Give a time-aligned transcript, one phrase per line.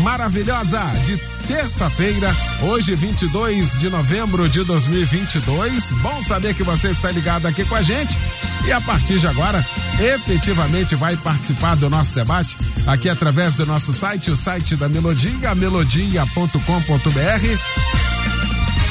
[0.00, 5.92] maravilhosa de terça-feira, hoje 22 de novembro de 2022.
[6.00, 8.16] Bom saber que você está ligado aqui com a gente
[8.64, 9.64] e a partir de agora,
[10.00, 12.56] efetivamente vai participar do nosso debate
[12.86, 16.60] aqui através do nosso site, o site da Melodia, melodia.com.br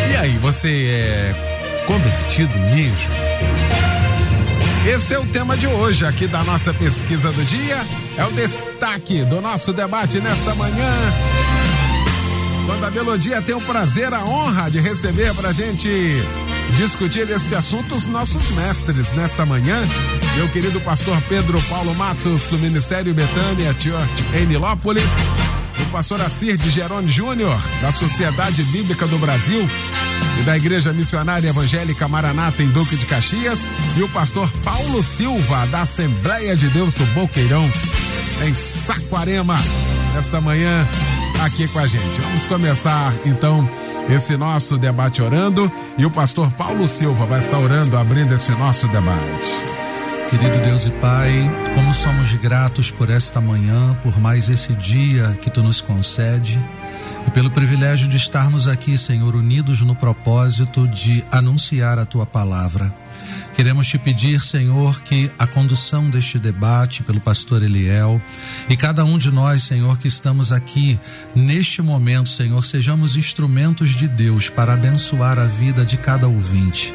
[0.09, 3.13] E aí, você é convertido mesmo?
[4.87, 7.85] Esse é o tema de hoje aqui da nossa pesquisa do dia.
[8.17, 10.93] É o destaque do nosso debate nesta manhã.
[12.65, 15.89] Quando a Melodia tem o prazer, a honra de receber pra gente
[16.73, 19.81] discutir este assunto os nossos mestres nesta manhã.
[20.35, 25.03] Meu querido pastor Pedro Paulo Matos, do Ministério Betânia Church em Nilópolis.
[25.81, 29.67] O pastor Assir de Gerone Júnior, da Sociedade Bíblica do Brasil
[30.39, 33.67] e da Igreja Missionária Evangélica Maranata em Duque de Caxias.
[33.97, 37.69] E o pastor Paulo Silva, da Assembleia de Deus do Boqueirão,
[38.45, 39.57] em Saquarema,
[40.17, 40.87] esta manhã
[41.45, 42.21] aqui com a gente.
[42.21, 43.69] Vamos começar então
[44.09, 48.87] esse nosso debate orando e o pastor Paulo Silva vai estar orando, abrindo esse nosso
[48.87, 49.55] debate.
[50.29, 51.31] Querido Deus e Pai,
[51.75, 56.59] como somos gratos por esta manhã, por mais esse dia que tu nos concede
[57.27, 62.91] e pelo privilégio de estarmos aqui, Senhor, unidos no propósito de anunciar a tua palavra.
[63.55, 68.21] Queremos te pedir, Senhor, que a condução deste debate pelo pastor Eliel
[68.69, 70.99] e cada um de nós, Senhor, que estamos aqui
[71.33, 76.93] neste momento, Senhor, sejamos instrumentos de Deus para abençoar a vida de cada ouvinte.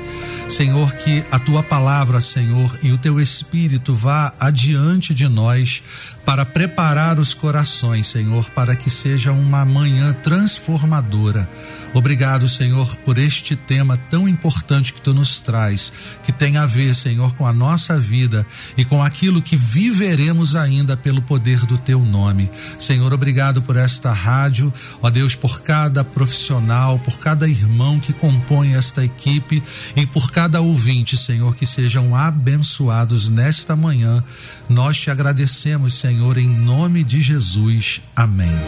[0.51, 5.83] Senhor, que a tua palavra, Senhor, e o teu espírito vá adiante de nós
[6.27, 11.49] para preparar os corações, Senhor, para que seja uma manhã transformadora.
[11.93, 15.93] Obrigado, Senhor, por este tema tão importante que tu nos traz,
[16.25, 18.47] que tem a ver, Senhor, com a nossa vida
[18.77, 22.49] e com aquilo que viveremos ainda pelo poder do teu nome.
[22.79, 28.75] Senhor, obrigado por esta rádio, ó Deus, por cada profissional, por cada irmão que compõe
[28.75, 29.63] esta equipe
[29.97, 34.23] e por cada ouvinte, Senhor, que sejam abençoados nesta manhã.
[34.69, 38.01] Nós te agradecemos, Senhor, em nome de Jesus.
[38.15, 38.59] Amém.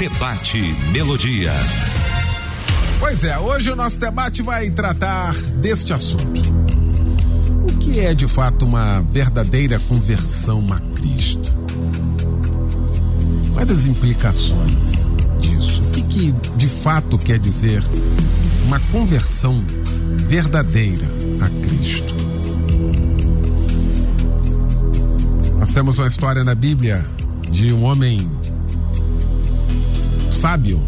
[0.00, 0.56] Debate
[0.92, 1.52] Melodia.
[2.98, 6.40] Pois é, hoje o nosso debate vai tratar deste assunto.
[7.68, 11.52] O que é de fato uma verdadeira conversão a Cristo?
[13.52, 15.06] Quais as implicações
[15.38, 15.82] disso?
[15.82, 17.84] O que, que de fato quer dizer
[18.64, 19.62] uma conversão
[20.26, 21.06] verdadeira
[21.42, 22.14] a Cristo?
[25.58, 27.04] Nós temos uma história na Bíblia
[27.50, 28.39] de um homem
[30.32, 30.80] sábio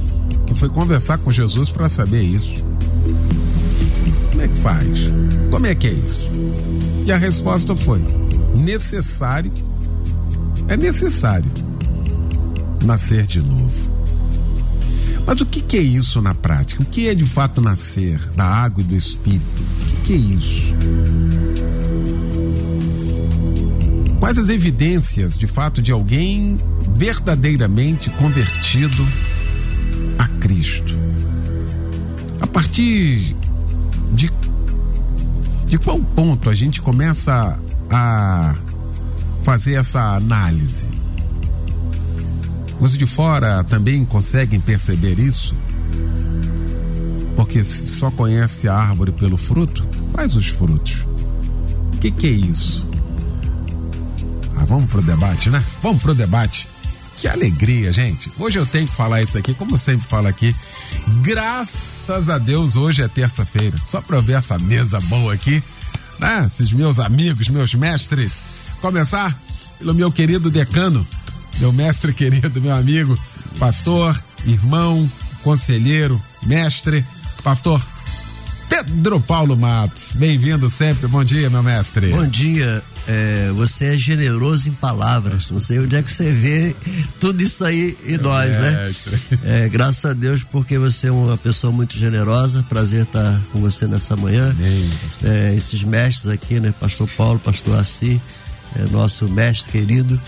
[0.47, 2.65] que foi conversar com Jesus para saber isso.
[4.31, 4.99] Como é que faz?
[5.51, 6.31] Como é que é isso?
[7.05, 8.03] E a resposta foi:
[8.55, 9.53] necessário,
[10.69, 11.51] é necessário
[12.85, 13.93] nascer de novo.
[15.27, 16.83] Mas o que, que, é isso na prática?
[16.83, 19.47] O que é de fato nascer da água e do espírito?
[19.47, 20.75] O que, que é isso?
[24.19, 26.59] Quais as evidências de fato de alguém
[26.97, 29.07] verdadeiramente convertido
[30.19, 30.95] a Cristo?
[32.41, 33.37] A partir
[34.13, 34.31] de,
[35.67, 37.59] de qual ponto a gente começa
[37.91, 38.57] a
[39.43, 40.87] fazer essa análise?
[42.81, 45.55] Os de fora também conseguem perceber isso?
[47.37, 51.07] Porque só conhece a árvore pelo fruto, quais os frutos?
[51.95, 52.87] O que, que é isso?
[54.57, 55.63] Ah, vamos pro debate, né?
[55.81, 56.72] Vamos pro debate.
[57.23, 58.33] Que alegria, gente.
[58.37, 60.53] Hoje eu tenho que falar isso aqui, como sempre falo aqui.
[61.23, 63.79] Graças a Deus, hoje é terça-feira.
[63.85, 65.63] Só pra eu ver essa mesa boa aqui,
[66.19, 66.43] né?
[66.45, 68.43] Esses meus amigos, meus mestres.
[68.81, 69.41] Começar
[69.79, 71.07] pelo meu querido decano,
[71.61, 73.17] meu mestre querido, meu amigo,
[73.57, 75.09] pastor, irmão,
[75.45, 77.07] conselheiro, mestre,
[77.45, 77.81] pastor
[78.85, 80.13] Pedro Paulo Matos.
[80.15, 81.07] Bem-vindo sempre.
[81.07, 82.09] Bom dia, meu mestre.
[82.09, 82.83] Bom dia.
[83.07, 85.51] É, você é generoso em palavras.
[85.51, 86.75] Não sei onde é que você vê
[87.21, 88.93] tudo isso aí em nós, né?
[89.45, 92.65] É, graças a Deus, porque você é uma pessoa muito generosa.
[92.69, 94.55] Prazer estar com você nessa manhã.
[95.23, 96.75] É, esses mestres aqui, né?
[96.79, 98.21] Pastor Paulo, Pastor Assi,
[98.77, 100.21] é, nosso mestre querido.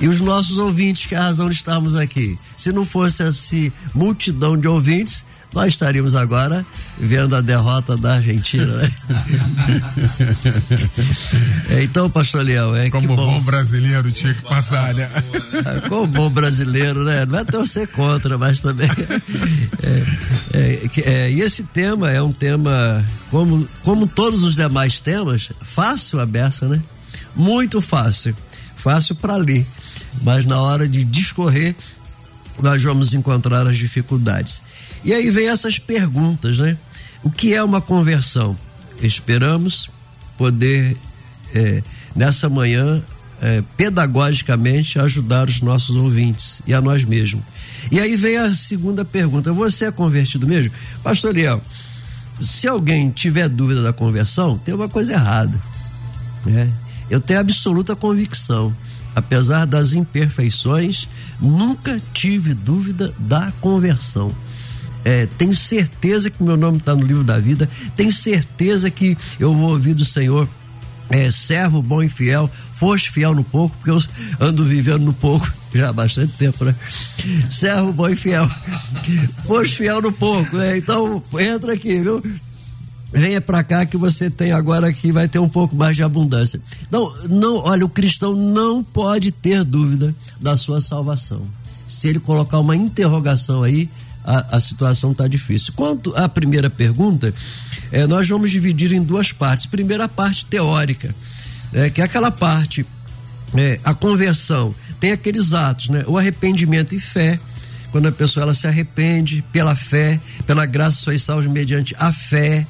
[0.00, 2.38] E os nossos ouvintes, que é a razão de estarmos aqui.
[2.56, 3.56] Se não fosse essa
[3.94, 6.64] multidão de ouvintes, nós estaríamos agora
[6.98, 8.90] vendo a derrota da Argentina, né?
[11.82, 13.16] então, pastor Leão, é Como que bom.
[13.16, 15.10] bom brasileiro tinha que passar, né?
[15.52, 17.26] É, como bom brasileiro, né?
[17.26, 18.88] Não é torcer contra, mas também.
[20.54, 25.50] É, é, é, e esse tema é um tema, como, como todos os demais temas,
[25.60, 26.80] fácil a beça, né?
[27.34, 28.36] Muito fácil.
[28.76, 29.66] Fácil para ler.
[30.22, 31.74] Mas na hora de discorrer,
[32.60, 34.62] nós vamos encontrar as dificuldades.
[35.04, 36.76] E aí vem essas perguntas, né?
[37.22, 38.56] O que é uma conversão?
[39.02, 39.90] Esperamos
[40.36, 40.96] poder,
[41.54, 41.82] é,
[42.14, 43.02] nessa manhã,
[43.40, 47.44] é, pedagogicamente, ajudar os nossos ouvintes e a nós mesmos.
[47.90, 50.72] E aí vem a segunda pergunta: você é convertido mesmo?
[51.02, 51.60] Pastor Leão,
[52.40, 55.60] se alguém tiver dúvida da conversão, tem uma coisa errada.
[56.44, 56.70] Né?
[57.10, 58.74] Eu tenho absoluta convicção
[59.14, 61.08] apesar das imperfeições,
[61.40, 64.34] nunca tive dúvida da conversão.
[65.04, 69.54] É, tenho certeza que meu nome está no livro da vida, tenho certeza que eu
[69.54, 70.48] vou ouvir do Senhor.
[71.10, 74.02] É, servo bom e fiel, foste fiel no pouco, porque eu
[74.40, 76.74] ando vivendo no pouco já há bastante tempo, né?
[77.50, 78.48] Servo bom e fiel,
[79.44, 80.78] foste fiel no pouco, né?
[80.78, 82.22] Então entra aqui, viu?
[83.12, 86.60] venha para cá que você tem agora aqui vai ter um pouco mais de abundância.
[86.90, 91.42] Não, não, olha, o cristão não pode ter dúvida da sua salvação.
[91.86, 93.88] Se ele colocar uma interrogação aí,
[94.24, 95.72] a, a situação está difícil.
[95.74, 97.32] Quanto à primeira pergunta,
[97.90, 99.66] é, nós vamos dividir em duas partes.
[99.66, 101.14] Primeira parte teórica,
[101.72, 102.86] é, que é aquela parte,
[103.54, 106.04] é, a conversão, tem aqueles atos, né?
[106.06, 107.38] O arrependimento e fé
[107.90, 112.66] quando a pessoa ela se arrepende pela fé, pela graça sois salvos mediante a fé,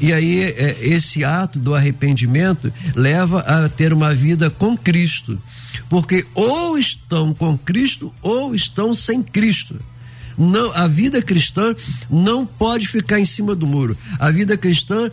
[0.00, 5.40] e aí, é, esse ato do arrependimento leva a ter uma vida com Cristo.
[5.88, 9.80] Porque ou estão com Cristo ou estão sem Cristo.
[10.36, 11.74] Não, a vida cristã
[12.10, 13.96] não pode ficar em cima do muro.
[14.18, 15.10] A vida cristã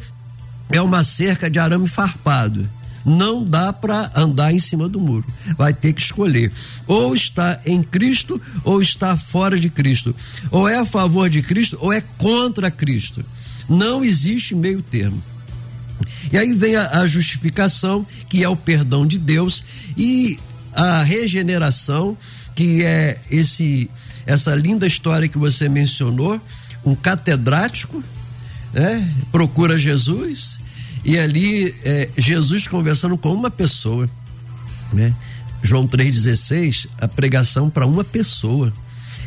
[0.69, 2.67] é uma cerca de arame farpado.
[3.03, 5.25] Não dá para andar em cima do muro.
[5.57, 6.51] Vai ter que escolher.
[6.87, 10.15] Ou está em Cristo ou está fora de Cristo.
[10.51, 13.25] Ou é a favor de Cristo ou é contra Cristo.
[13.67, 15.21] Não existe meio termo.
[16.31, 19.63] E aí vem a, a justificação, que é o perdão de Deus,
[19.97, 20.39] e
[20.73, 22.17] a regeneração,
[22.55, 23.89] que é esse
[24.25, 26.39] essa linda história que você mencionou,
[26.85, 28.03] um catedrático,
[28.73, 29.07] né?
[29.31, 30.59] Procura Jesus
[31.03, 34.09] e ali é, Jesus conversando com uma pessoa,
[34.93, 35.13] né?
[35.63, 38.73] João 3,16, a pregação para uma pessoa.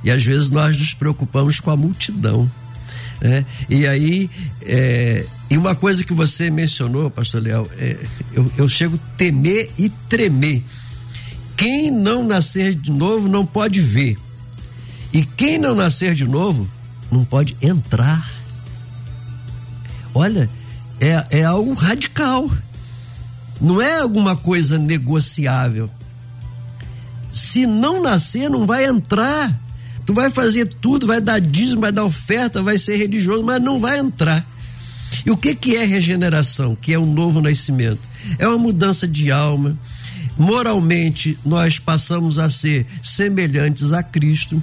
[0.03, 2.51] E às vezes nós nos preocupamos com a multidão.
[3.21, 3.47] Né?
[3.71, 4.29] E aí,
[4.63, 7.97] é, e uma coisa que você mencionou, pastor Leal, é,
[8.33, 10.63] eu, eu chego a temer e tremer.
[11.57, 14.19] Quem não nascer de novo não pode ver.
[15.15, 16.69] E quem não nascer de novo
[17.11, 18.29] não pode entrar.
[20.13, 20.51] Olha,
[21.01, 22.51] é, é algo radical.
[23.61, 25.89] Não é alguma coisa negociável.
[27.31, 29.57] Se não nascer, não vai entrar.
[30.05, 33.79] Tu vai fazer tudo, vai dar dízimo, vai dar oferta, vai ser religioso, mas não
[33.79, 34.45] vai entrar.
[35.25, 36.77] E o que que é regeneração?
[36.77, 38.01] Que é um novo nascimento?
[38.39, 39.79] É uma mudança de alma.
[40.37, 44.63] Moralmente, nós passamos a ser semelhantes a Cristo.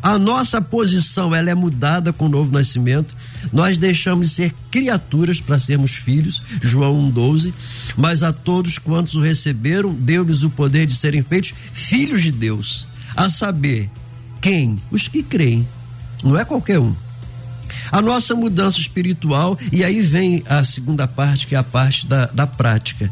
[0.00, 3.14] A nossa posição ela é mudada com o novo nascimento.
[3.52, 7.52] Nós deixamos de ser criaturas para sermos filhos, João 1,12.
[7.96, 12.86] Mas a todos quantos o receberam, deu-lhes o poder de serem feitos filhos de Deus.
[13.16, 13.90] A saber,
[14.40, 14.80] quem?
[14.90, 15.66] Os que creem.
[16.22, 16.94] Não é qualquer um.
[17.90, 22.26] A nossa mudança espiritual, e aí vem a segunda parte, que é a parte da,
[22.26, 23.10] da prática.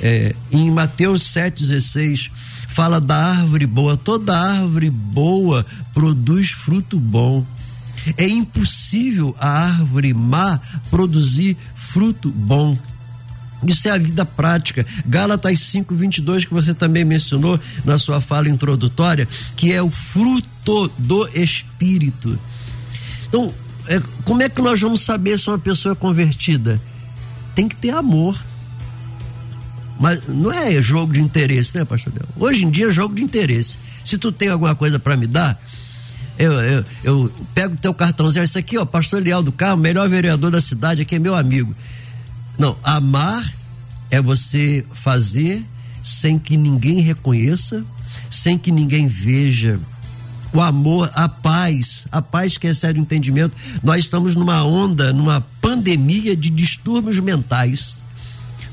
[0.00, 2.30] É, em Mateus 7,16,
[2.78, 3.96] fala da árvore boa.
[3.96, 7.44] Toda árvore boa produz fruto bom.
[8.16, 12.78] É impossível a árvore má produzir fruto bom.
[13.66, 14.86] Isso é a vida prática.
[15.04, 20.88] Gálatas 5, 22, que você também mencionou na sua fala introdutória, que é o fruto
[20.96, 22.38] do Espírito.
[23.26, 23.52] Então,
[23.88, 26.80] é, como é que nós vamos saber se uma pessoa é convertida?
[27.56, 28.38] Tem que ter amor.
[29.98, 32.28] Mas não é jogo de interesse, né, pastor Deus?
[32.36, 33.76] Hoje em dia é jogo de interesse.
[34.04, 35.60] Se tu tem alguma coisa para me dar,
[36.38, 40.52] Eu, eu, eu pego teu cartãozinho, isso aqui, ó, pastor Leal do Carmo, melhor vereador
[40.52, 41.74] da cidade, aqui é meu amigo.
[42.56, 43.42] Não, amar
[44.08, 45.64] é você fazer
[46.00, 47.84] sem que ninguém reconheça,
[48.30, 49.80] sem que ninguém veja.
[50.52, 53.56] O amor, a paz, a paz que excede o entendimento.
[53.82, 58.04] Nós estamos numa onda, numa pandemia de distúrbios mentais.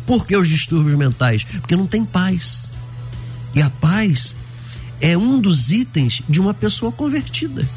[0.06, 1.44] Por que os distúrbios mentais?
[1.44, 2.74] Porque não tem paz.
[3.54, 4.36] E a paz
[5.02, 7.68] é um dos itens de uma pessoa convertida.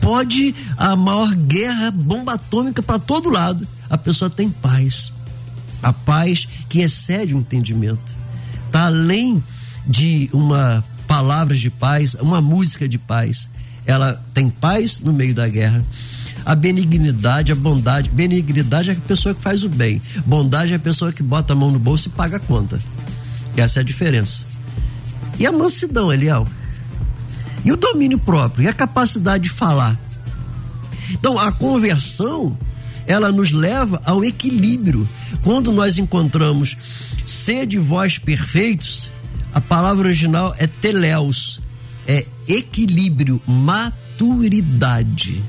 [0.00, 5.12] Pode a maior guerra, bomba atômica para todo lado, a pessoa tem paz.
[5.82, 8.16] A paz que excede o entendimento.
[8.66, 9.42] Está além
[9.86, 13.48] de uma palavra de paz, uma música de paz.
[13.86, 15.84] Ela tem paz no meio da guerra.
[16.48, 18.08] A benignidade, a bondade.
[18.08, 20.00] Benignidade é a pessoa que faz o bem.
[20.24, 22.80] Bondade é a pessoa que bota a mão no bolso e paga a conta.
[23.54, 24.46] Essa é a diferença.
[25.38, 26.48] E a mansidão, Eliel?
[27.62, 28.64] E o domínio próprio?
[28.64, 29.94] E a capacidade de falar?
[31.10, 32.56] Então, a conversão,
[33.06, 35.06] ela nos leva ao equilíbrio.
[35.44, 36.78] Quando nós encontramos
[37.26, 39.10] sede vós perfeitos,
[39.52, 41.60] a palavra original é teleus,
[42.06, 45.42] é equilíbrio, maturidade.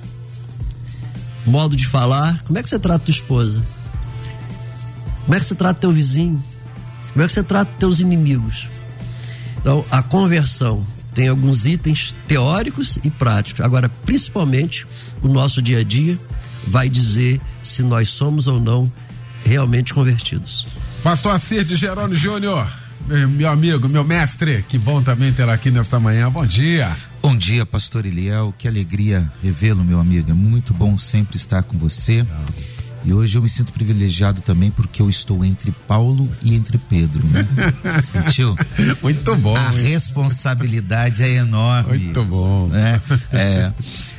[1.49, 3.63] Modo de falar, como é que você trata tua esposa?
[5.25, 6.43] Como é que você trata teu vizinho?
[7.11, 8.67] Como é que você trata teus inimigos?
[9.57, 13.65] Então, a conversão tem alguns itens teóricos e práticos.
[13.65, 14.85] Agora, principalmente,
[15.23, 16.19] o nosso dia a dia
[16.67, 18.91] vai dizer se nós somos ou não
[19.43, 20.67] realmente convertidos.
[21.01, 22.71] Pastor Assir de Jerônimo Júnior,
[23.09, 26.29] meu amigo, meu mestre, que bom também tê-lo aqui nesta manhã.
[26.29, 26.95] Bom dia.
[27.21, 28.53] Bom dia, pastor Eliel.
[28.55, 30.29] Que alegria revê-lo, meu amigo.
[30.29, 32.23] É muito bom sempre estar com você.
[33.03, 37.25] E hoje eu me sinto privilegiado também porque eu estou entre Paulo e entre Pedro.
[37.27, 37.47] Né?
[38.03, 38.55] Sentiu?
[39.01, 39.55] Muito bom.
[39.55, 39.87] A hein?
[39.87, 41.97] responsabilidade é enorme.
[41.97, 42.67] Muito bom.
[42.67, 43.01] Né?
[43.31, 43.71] É,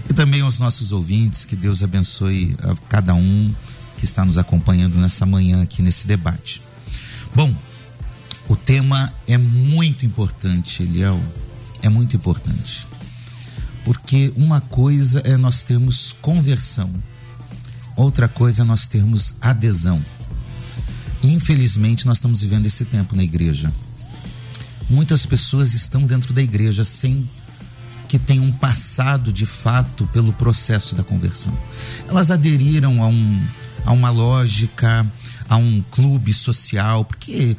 [0.09, 3.55] e também aos nossos ouvintes, que Deus abençoe a cada um
[3.99, 6.61] que está nos acompanhando nessa manhã aqui nesse debate.
[7.33, 7.55] Bom,
[8.51, 11.23] o tema é muito importante, Eliel.
[11.83, 12.85] É muito importante.
[13.85, 16.91] Porque uma coisa é nós termos conversão,
[17.95, 20.05] outra coisa é nós termos adesão.
[21.23, 23.73] Infelizmente, nós estamos vivendo esse tempo na igreja.
[24.89, 27.31] Muitas pessoas estão dentro da igreja sem
[28.09, 31.57] que tenham passado de fato pelo processo da conversão.
[32.09, 33.47] Elas aderiram a, um,
[33.85, 35.07] a uma lógica,
[35.49, 37.57] a um clube social, porque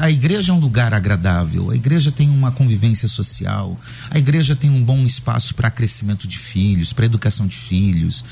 [0.00, 4.70] a igreja é um lugar agradável, a igreja tem uma convivência social, a igreja tem
[4.70, 8.24] um bom espaço para crescimento de filhos, para educação de filhos.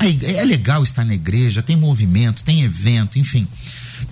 [0.00, 3.46] É legal estar na igreja, tem movimento, tem evento, enfim.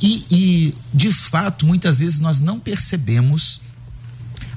[0.01, 3.61] E, e de fato, muitas vezes nós não percebemos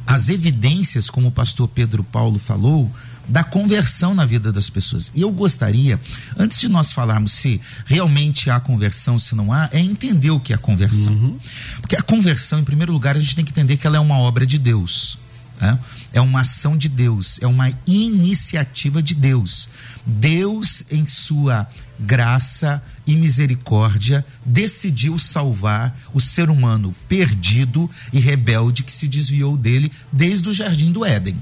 [0.06, 2.92] as evidências, como o pastor Pedro Paulo falou,
[3.28, 5.12] da conversão na vida das pessoas.
[5.16, 6.00] E eu gostaria,
[6.38, 10.54] antes de nós falarmos se realmente há conversão, se não há, é entender o que
[10.54, 11.14] é conversão.
[11.14, 11.40] Uhum.
[11.80, 14.18] Porque a conversão, em primeiro lugar, a gente tem que entender que ela é uma
[14.18, 15.18] obra de Deus.
[15.62, 15.80] Né?
[16.12, 19.70] É uma ação de Deus, é uma iniciativa de Deus.
[20.06, 21.68] Deus, em sua
[22.00, 29.92] graça e misericórdia, decidiu salvar o ser humano perdido e rebelde que se desviou dele
[30.12, 31.38] desde o jardim do Éden.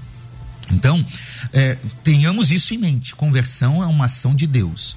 [0.69, 1.03] Então,
[1.53, 4.95] é, tenhamos isso em mente: conversão é uma ação de Deus,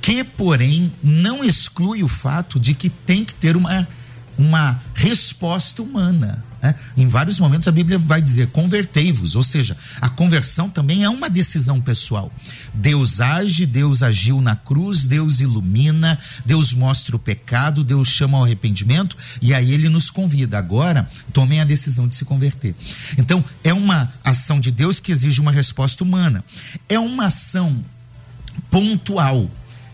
[0.00, 3.88] que, porém, não exclui o fato de que tem que ter uma,
[4.38, 6.44] uma resposta humana.
[6.64, 6.74] Né?
[6.96, 11.28] Em vários momentos a Bíblia vai dizer convertei-vos, ou seja, a conversão também é uma
[11.28, 12.32] decisão pessoal.
[12.72, 18.44] Deus age, Deus agiu na cruz, Deus ilumina, Deus mostra o pecado, Deus chama ao
[18.44, 20.56] arrependimento e aí ele nos convida.
[20.56, 22.74] Agora, tomem a decisão de se converter.
[23.18, 26.42] Então, é uma ação de Deus que exige uma resposta humana.
[26.88, 27.84] É uma ação
[28.70, 29.50] pontual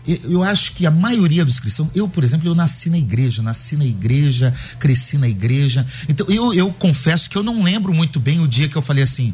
[0.07, 3.77] eu acho que a maioria dos cristãos, eu, por exemplo, eu nasci na igreja, nasci
[3.77, 5.85] na igreja, cresci na igreja.
[6.09, 9.03] Então, eu, eu confesso que eu não lembro muito bem o dia que eu falei
[9.03, 9.33] assim,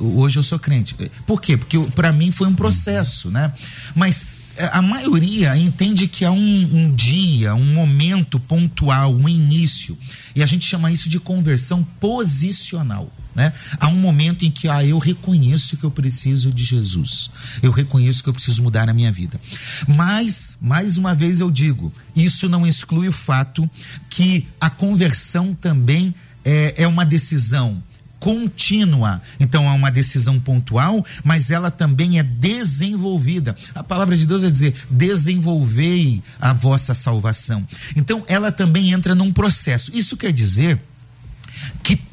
[0.00, 0.96] hoje eu sou crente.
[1.26, 1.56] Por quê?
[1.56, 3.52] Porque para mim foi um processo, né?
[3.94, 4.26] Mas
[4.58, 6.36] é, a maioria entende que há um,
[6.72, 9.96] um, dia, um momento pontual, um início.
[10.34, 13.08] E a gente chama isso de conversão posicional.
[13.38, 13.52] Né?
[13.78, 17.30] Há um momento em que ah, eu reconheço que eu preciso de Jesus.
[17.62, 19.40] Eu reconheço que eu preciso mudar a minha vida.
[19.86, 23.70] Mas, mais uma vez eu digo, isso não exclui o fato
[24.10, 26.12] que a conversão também
[26.44, 27.80] é, é uma decisão
[28.18, 29.22] contínua.
[29.38, 33.54] Então é uma decisão pontual, mas ela também é desenvolvida.
[33.72, 37.64] A palavra de Deus é dizer: desenvolvei a vossa salvação.
[37.94, 39.92] Então ela também entra num processo.
[39.94, 40.80] Isso quer dizer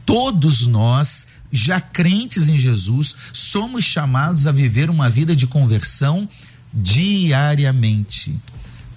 [0.06, 6.28] todos nós já crentes em Jesus, somos chamados a viver uma vida de conversão
[6.74, 8.36] diariamente.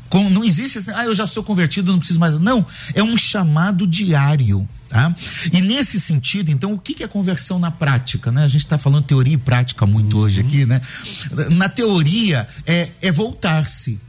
[0.08, 2.34] Com, não existe assim, ah, eu já sou convertido, não preciso mais.
[2.34, 4.68] Não, é um chamado diário.
[4.88, 5.14] Tá?
[5.52, 8.32] E nesse sentido, então, o que, é conversão na prática?
[8.32, 8.42] Né?
[8.44, 10.22] A gente está falando teoria e prática muito uhum.
[10.24, 10.80] hoje aqui, né?
[11.50, 14.00] Na teoria, é, é voltar-se.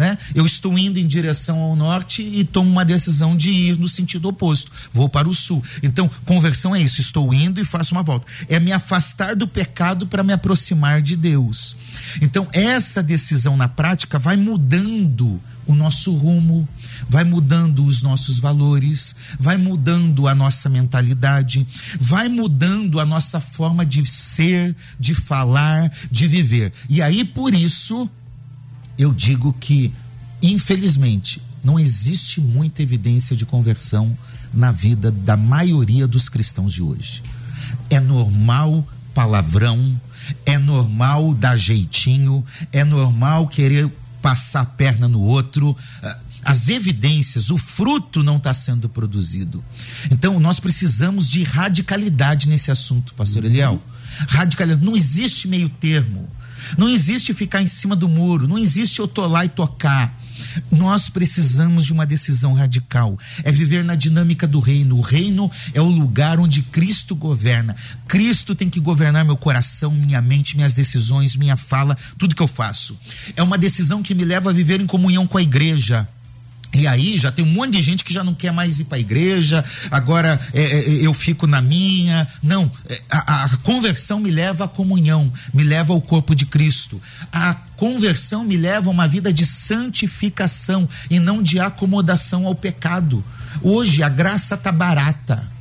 [0.00, 0.16] Né?
[0.34, 4.30] Eu estou indo em direção ao norte e tomo uma decisão de ir no sentido
[4.30, 4.72] oposto.
[4.94, 5.62] Vou para o sul.
[5.82, 7.02] Então, conversão é isso.
[7.02, 8.26] Estou indo e faço uma volta.
[8.48, 11.76] É me afastar do pecado para me aproximar de Deus.
[12.22, 16.66] Então, essa decisão na prática vai mudando o nosso rumo,
[17.06, 21.66] vai mudando os nossos valores, vai mudando a nossa mentalidade,
[22.00, 26.72] vai mudando a nossa forma de ser, de falar, de viver.
[26.88, 28.08] E aí, por isso,
[29.00, 29.92] eu digo que,
[30.42, 34.16] infelizmente, não existe muita evidência de conversão
[34.52, 37.22] na vida da maioria dos cristãos de hoje.
[37.88, 40.00] É normal palavrão,
[40.44, 43.90] é normal dar jeitinho, é normal querer
[44.20, 45.76] passar a perna no outro.
[46.42, 49.62] As evidências, o fruto não está sendo produzido.
[50.10, 53.82] Então, nós precisamos de radicalidade nesse assunto, pastor Eliel.
[54.28, 54.84] Radicalidade.
[54.84, 56.28] Não existe meio termo.
[56.76, 58.48] Não existe ficar em cima do muro.
[58.48, 60.14] Não existe eu tô lá e tocar.
[60.70, 63.18] Nós precisamos de uma decisão radical.
[63.44, 64.96] É viver na dinâmica do reino.
[64.96, 67.76] O reino é o lugar onde Cristo governa.
[68.08, 72.48] Cristo tem que governar meu coração, minha mente, minhas decisões, minha fala, tudo que eu
[72.48, 72.98] faço.
[73.36, 76.08] É uma decisão que me leva a viver em comunhão com a igreja.
[76.72, 78.96] E aí já tem um monte de gente que já não quer mais ir para
[78.96, 82.26] a igreja, agora é, é, eu fico na minha.
[82.42, 87.02] Não, é, a, a, conversão me leva à comunhão, me leva ao corpo de Cristo.
[87.32, 93.24] A conversão me leva a uma vida de santificação e não de acomodação ao pecado.
[93.62, 95.59] Hoje a graça tá barata é,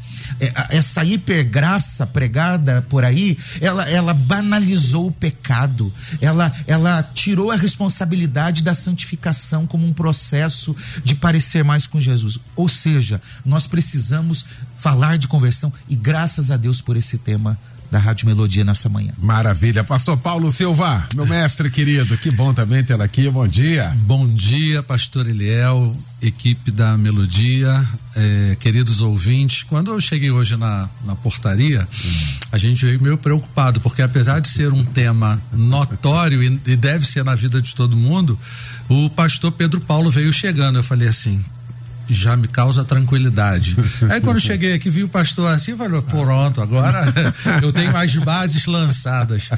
[0.69, 8.63] essa hipergraça pregada por aí, ela, ela banalizou o pecado, ela, ela tirou a responsabilidade
[8.63, 12.39] da santificação como um processo de parecer mais com Jesus.
[12.55, 17.57] Ou seja, nós precisamos falar de conversão e graças a Deus por esse tema
[17.91, 19.11] da Rádio Melodia nessa manhã.
[19.17, 19.83] Maravilha.
[19.83, 23.29] Pastor Paulo Silva, meu mestre querido, que bom também tê-lo aqui.
[23.29, 23.91] Bom dia.
[24.01, 29.63] Bom dia, Pastor Eliel, equipe da Melodia, eh, queridos ouvintes.
[29.63, 31.87] Quando eu cheguei hoje na, na portaria,
[32.51, 37.05] a gente veio meio preocupado, porque apesar de ser um tema notório e, e deve
[37.05, 38.39] ser na vida de todo mundo,
[38.87, 40.77] o pastor Pedro Paulo veio chegando.
[40.77, 41.43] Eu falei assim:
[42.09, 43.75] já me causa tranquilidade.
[44.09, 47.13] Aí quando cheguei aqui, vi o pastor assim, falou, pronto, agora
[47.61, 49.49] eu tenho as bases lançadas.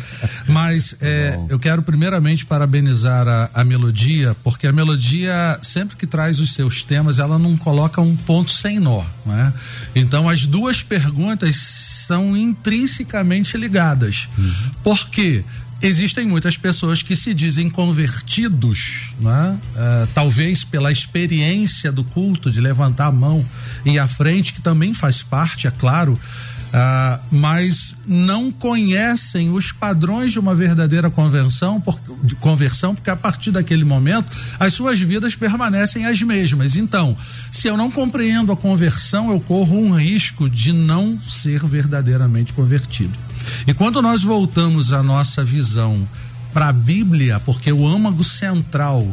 [0.48, 6.40] Mas é, eu quero primeiramente parabenizar a, a, melodia, porque a melodia, sempre que traz
[6.40, 9.04] os seus temas, ela não coloca um ponto sem nó.
[9.26, 9.54] Né?
[9.96, 14.28] Então as duas perguntas são intrinsecamente ligadas.
[14.38, 14.54] Uhum.
[14.84, 15.44] Por quê?
[15.82, 19.58] Existem muitas pessoas que se dizem convertidos, né?
[19.76, 23.46] Uh, talvez pela experiência do culto, de levantar a mão
[23.86, 30.32] e à frente, que também faz parte, é claro, uh, mas não conhecem os padrões
[30.32, 35.36] de uma verdadeira convenção, por, de conversão, porque a partir daquele momento as suas vidas
[35.36, 36.76] permanecem as mesmas.
[36.76, 37.16] Então,
[37.52, 43.31] se eu não compreendo a conversão, eu corro um risco de não ser verdadeiramente convertido.
[43.68, 46.08] E quando nós voltamos a nossa visão
[46.54, 49.08] para a Bíblia, porque o âmago central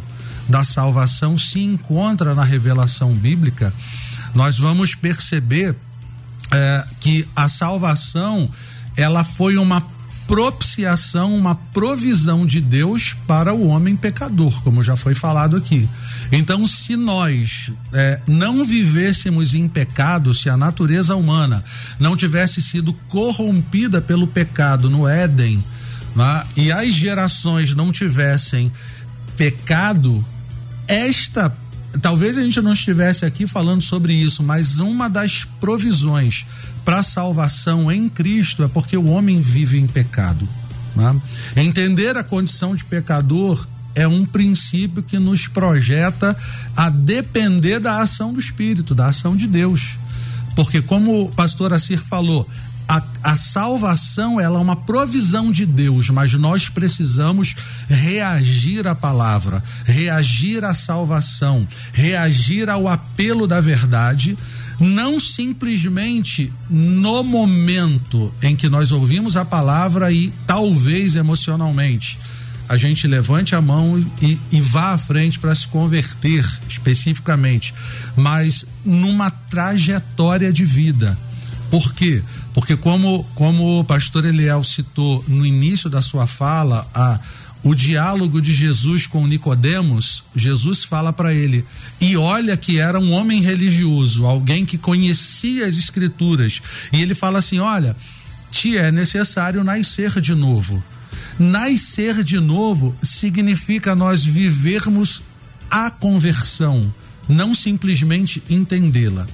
[0.47, 3.73] da salvação se encontra na revelação bíblica,
[4.33, 5.75] nós vamos perceber
[6.51, 8.49] é, que a salvação
[8.95, 9.81] ela foi uma
[10.29, 15.89] propiciação, uma provisão de Deus para o homem pecador, como já foi falado aqui.
[16.31, 21.63] Então, se nós é, não vivêssemos em pecado, se a natureza humana
[21.99, 25.63] não tivesse sido corrompida pelo pecado no Éden,
[26.15, 28.71] né, e as gerações não tivessem
[29.35, 30.23] pecado,
[30.87, 31.51] esta
[32.01, 36.45] talvez a gente não estivesse aqui falando sobre isso, mas uma das provisões
[36.85, 40.47] para salvação em Cristo é porque o homem vive em pecado.
[40.95, 41.15] Né?
[41.55, 46.35] Entender a condição de pecador é um princípio que nos projeta
[46.75, 49.97] a depender da ação do Espírito, da ação de Deus.
[50.55, 52.47] Porque, como o pastor Assir falou,
[52.87, 57.55] a, a, salvação ela é uma provisão de Deus, mas nós precisamos
[57.87, 64.35] reagir à palavra, reagir à salvação, reagir ao apelo da verdade
[64.79, 72.17] não simplesmente no momento em que nós ouvimos a palavra e talvez emocionalmente
[72.69, 77.73] a gente levante a mão e, e vá à frente para se converter especificamente,
[78.15, 81.17] mas numa trajetória de vida.
[81.71, 82.21] Por quê?
[82.53, 87.19] Porque como, como o pastor Eliel citou no início da sua fala, a,
[87.63, 91.65] o diálogo de Jesus com Nicodemos, Jesus fala para ele:
[91.99, 96.61] "E olha que era um homem religioso, alguém que conhecia as escrituras".
[96.91, 97.95] E ele fala assim: "Olha,
[98.51, 100.83] te é necessário nascer de novo".
[101.37, 105.21] Nascer de novo significa nós vivermos
[105.69, 106.93] a conversão,
[107.27, 109.25] não simplesmente entendê-la.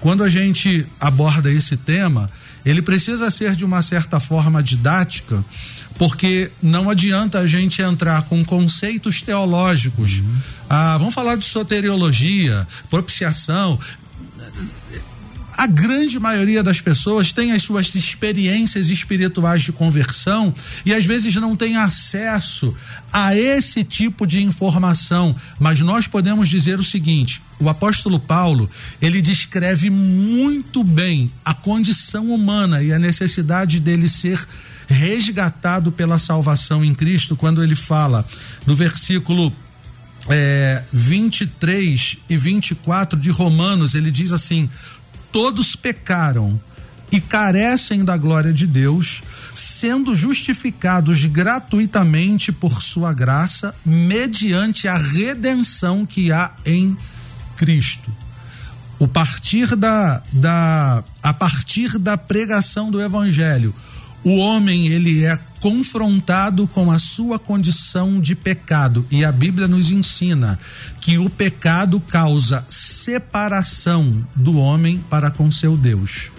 [0.00, 2.30] Quando a gente aborda esse tema,
[2.64, 5.44] ele precisa ser de uma certa forma didática,
[5.98, 10.18] porque não adianta a gente entrar com conceitos teológicos.
[10.18, 10.36] Uhum.
[10.68, 13.78] Ah, vamos falar de soteriologia, propiciação
[15.56, 20.52] a grande maioria das pessoas tem as suas experiências espirituais de conversão
[20.84, 22.74] e às vezes não tem acesso
[23.12, 25.34] a esse tipo de informação.
[25.58, 28.68] Mas nós podemos dizer o seguinte: o apóstolo Paulo
[29.00, 34.46] ele descreve muito bem a condição humana e a necessidade dele ser
[34.88, 38.24] resgatado pela salvação em Cristo, quando ele fala
[38.66, 39.52] no versículo
[40.28, 44.68] é, 23 e 24 de Romanos, ele diz assim:
[45.30, 46.60] todos pecaram
[47.12, 49.22] e carecem da glória de Deus,
[49.54, 56.96] sendo justificados gratuitamente por sua graça, mediante a redenção que há em
[57.56, 58.12] Cristo.
[58.98, 63.74] O partir da, da a partir da pregação do evangelho,
[64.24, 69.90] o homem ele é confrontado com a sua condição de pecado e a Bíblia nos
[69.90, 70.58] ensina
[71.00, 76.30] que o pecado causa separação do homem para com seu Deus.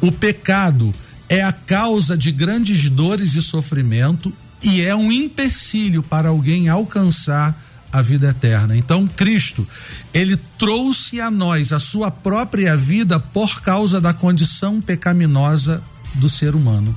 [0.00, 0.92] O pecado
[1.28, 7.64] é a causa de grandes dores e sofrimento e é um empecilho para alguém alcançar
[7.92, 8.76] a vida eterna.
[8.76, 9.66] Então, Cristo,
[10.12, 15.82] ele trouxe a nós a sua própria vida por causa da condição pecaminosa
[16.14, 16.96] do ser humano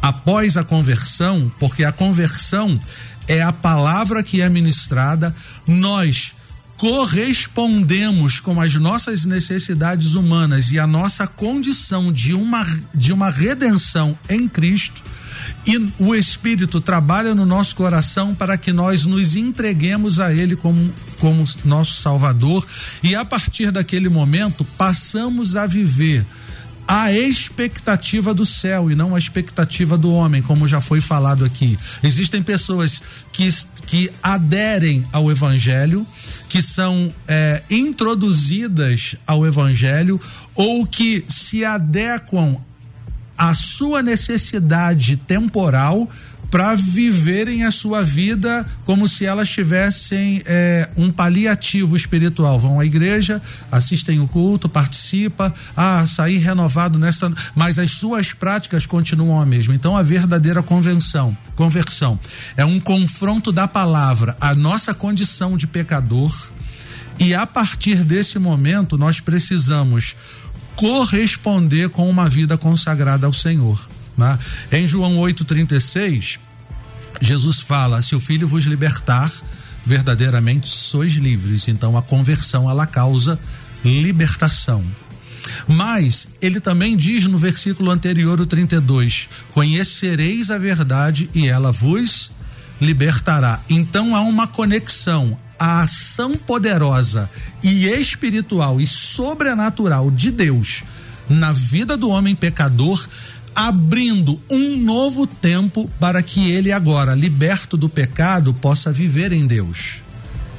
[0.00, 2.80] após a conversão, porque a conversão
[3.28, 5.34] é a palavra que é ministrada,
[5.66, 6.34] nós
[6.76, 14.16] correspondemos com as nossas necessidades humanas e a nossa condição de uma, de uma redenção
[14.28, 15.02] em Cristo.
[15.66, 20.92] E o Espírito trabalha no nosso coração para que nós nos entreguemos a Ele como,
[21.18, 22.66] como nosso Salvador,
[23.02, 26.26] e a partir daquele momento passamos a viver
[26.86, 31.78] a expectativa do céu e não a expectativa do homem, como já foi falado aqui.
[32.02, 33.48] Existem pessoas que,
[33.86, 36.06] que aderem ao evangelho,
[36.48, 40.20] que são é, introduzidas ao evangelho
[40.54, 42.56] ou que se adequam
[43.36, 46.08] à sua necessidade temporal
[46.56, 52.58] para viverem a sua vida como se elas tivessem é, um paliativo espiritual.
[52.58, 57.30] Vão à igreja, assistem o culto, participam, ah, sair renovado nesta.
[57.54, 59.74] Mas as suas práticas continuam a mesma.
[59.74, 62.18] Então a verdadeira convenção, conversão,
[62.56, 66.34] é um confronto da palavra, a nossa condição de pecador.
[67.18, 70.16] E a partir desse momento, nós precisamos
[70.74, 73.78] corresponder com uma vida consagrada ao Senhor.
[74.16, 74.38] Né?
[74.72, 76.45] Em João 8,36,
[77.20, 79.30] Jesus fala: se o filho vos libertar,
[79.84, 81.68] verdadeiramente sois livres.
[81.68, 83.38] Então a conversão ela causa
[83.84, 84.84] libertação.
[85.68, 92.32] Mas ele também diz no versículo anterior, o 32: Conhecereis a verdade e ela vos
[92.80, 93.60] libertará.
[93.70, 95.38] Então há uma conexão.
[95.58, 97.30] A ação poderosa
[97.62, 100.82] e espiritual e sobrenatural de Deus
[101.30, 103.08] na vida do homem pecador
[103.56, 110.02] abrindo um novo tempo para que ele agora, liberto do pecado, possa viver em Deus.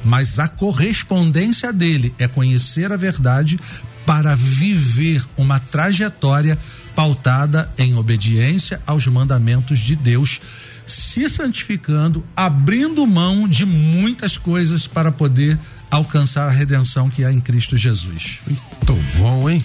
[0.04, 3.58] Mas a correspondência dele é conhecer a verdade
[4.04, 6.58] para viver uma trajetória
[6.94, 10.40] pautada em obediência aos mandamentos de Deus,
[10.84, 15.56] se santificando, abrindo mão de muitas coisas para poder
[15.90, 18.40] alcançar a redenção que há em Cristo Jesus.
[18.46, 19.62] Muito bom, hein?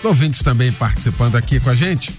[0.00, 2.10] Os ouvintes também participando aqui com a gente.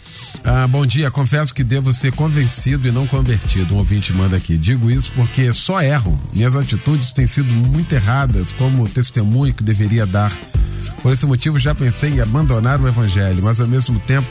[0.44, 3.74] Ah, bom dia, confesso que devo ser convencido e não convertido.
[3.74, 4.56] Um ouvinte manda aqui.
[4.56, 6.20] Digo isso porque só erro.
[6.32, 10.32] Minhas atitudes têm sido muito erradas, como testemunho que deveria dar.
[11.02, 14.28] Por esse motivo já pensei em abandonar o evangelho, mas ao mesmo tempo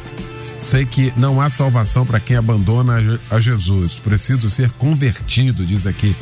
[0.60, 3.94] sei que não há salvação para quem abandona a Jesus.
[3.94, 6.14] Preciso ser convertido, diz aqui.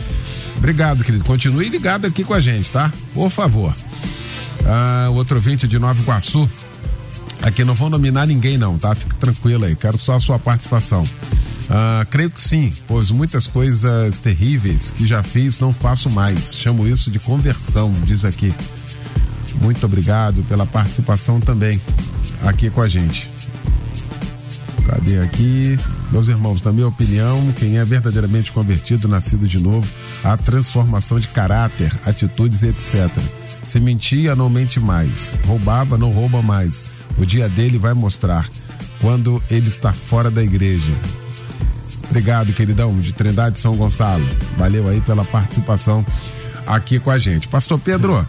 [0.56, 1.24] Obrigado, querido.
[1.24, 2.90] Continue ligado aqui com a gente, tá?
[3.12, 3.74] Por favor.
[4.66, 6.48] Ah, outro ouvinte de Nova Iguaçu
[7.42, 8.94] Aqui não vou nominar ninguém, não, tá?
[8.94, 11.02] Fique tranquilo aí, quero só a sua participação.
[11.02, 16.56] Uh, creio que sim, pois muitas coisas terríveis que já fiz não faço mais.
[16.56, 18.54] Chamo isso de conversão, diz aqui.
[19.60, 21.80] Muito obrigado pela participação também
[22.44, 23.28] aqui com a gente.
[24.86, 25.78] Cadê aqui?
[26.10, 29.86] Meus irmãos, na minha opinião, quem é verdadeiramente convertido, nascido de novo,
[30.24, 33.10] há transformação de caráter, atitudes, etc.
[33.66, 35.34] Se mentia, não mente mais.
[35.44, 36.90] Roubava, não rouba mais.
[37.18, 38.48] O dia dele vai mostrar
[39.00, 40.92] quando ele está fora da igreja.
[42.04, 44.24] Obrigado, queridão, de Trindade São Gonçalo.
[44.56, 46.04] Valeu aí pela participação
[46.66, 47.48] aqui com a gente.
[47.48, 48.26] Pastor Pedro,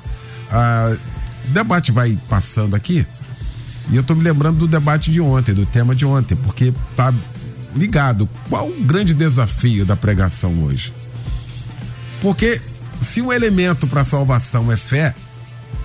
[1.46, 3.06] o debate vai passando aqui
[3.92, 7.14] e eu tô me lembrando do debate de ontem, do tema de ontem, porque tá
[7.76, 8.28] ligado.
[8.50, 10.94] Qual o grande desafio da pregação hoje?
[12.22, 12.62] Porque
[13.00, 15.16] se um elemento para salvação é fé,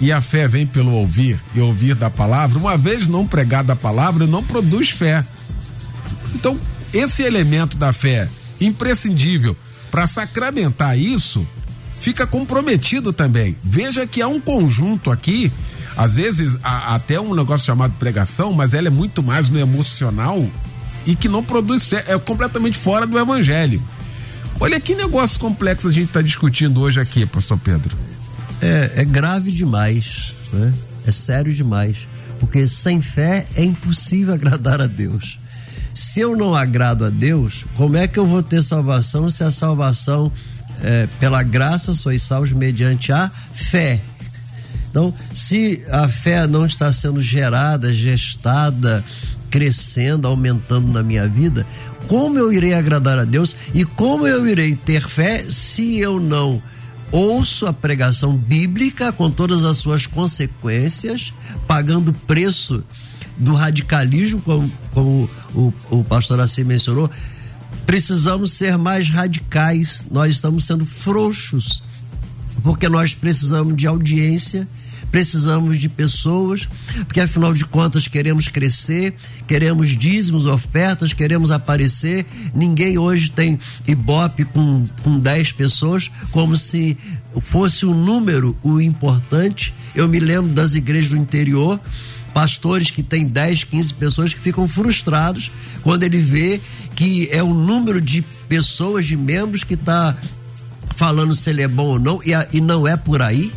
[0.00, 3.76] e a fé vem pelo ouvir e ouvir da palavra, uma vez não pregada a
[3.76, 5.24] palavra, não produz fé.
[6.34, 6.58] Então,
[6.92, 8.28] esse elemento da fé
[8.60, 9.56] imprescindível
[9.90, 11.46] para sacramentar isso
[12.00, 13.56] fica comprometido também.
[13.62, 15.52] Veja que há um conjunto aqui,
[15.96, 20.46] às vezes há até um negócio chamado pregação, mas ela é muito mais no emocional
[21.06, 23.82] e que não produz fé, é completamente fora do evangelho.
[24.60, 27.96] Olha que negócio complexo a gente está discutindo hoje aqui, pastor Pedro.
[28.64, 30.72] É, é grave demais, né?
[31.06, 32.06] é sério demais,
[32.40, 35.38] porque sem fé é impossível agradar a Deus.
[35.92, 39.52] Se eu não agrado a Deus, como é que eu vou ter salvação se a
[39.52, 40.32] salvação
[40.82, 44.00] é, pela graça sois salvos mediante a fé?
[44.90, 49.04] Então, se a fé não está sendo gerada, gestada,
[49.50, 51.66] crescendo, aumentando na minha vida,
[52.08, 56.62] como eu irei agradar a Deus e como eu irei ter fé se eu não
[57.14, 61.32] ouço a pregação bíblica com todas as suas consequências,
[61.64, 62.82] pagando preço
[63.38, 67.08] do radicalismo, como, como o, o pastor assim mencionou,
[67.86, 70.04] precisamos ser mais radicais.
[70.10, 71.84] Nós estamos sendo frouxos,
[72.64, 74.66] porque nós precisamos de audiência,
[75.14, 76.68] precisamos de pessoas,
[77.06, 79.14] porque afinal de contas queremos crescer,
[79.46, 82.26] queremos dízimos, ofertas, queremos aparecer.
[82.52, 86.98] Ninguém hoje tem ibope com, com 10 pessoas, como se
[87.42, 89.72] fosse o número o importante.
[89.94, 91.78] Eu me lembro das igrejas do interior
[92.34, 95.48] pastores que têm 10, 15 pessoas que ficam frustrados
[95.84, 96.60] quando ele vê
[96.96, 100.16] que é o número de pessoas, de membros que está
[100.96, 103.52] falando se ele é bom ou não, e, a, e não é por aí,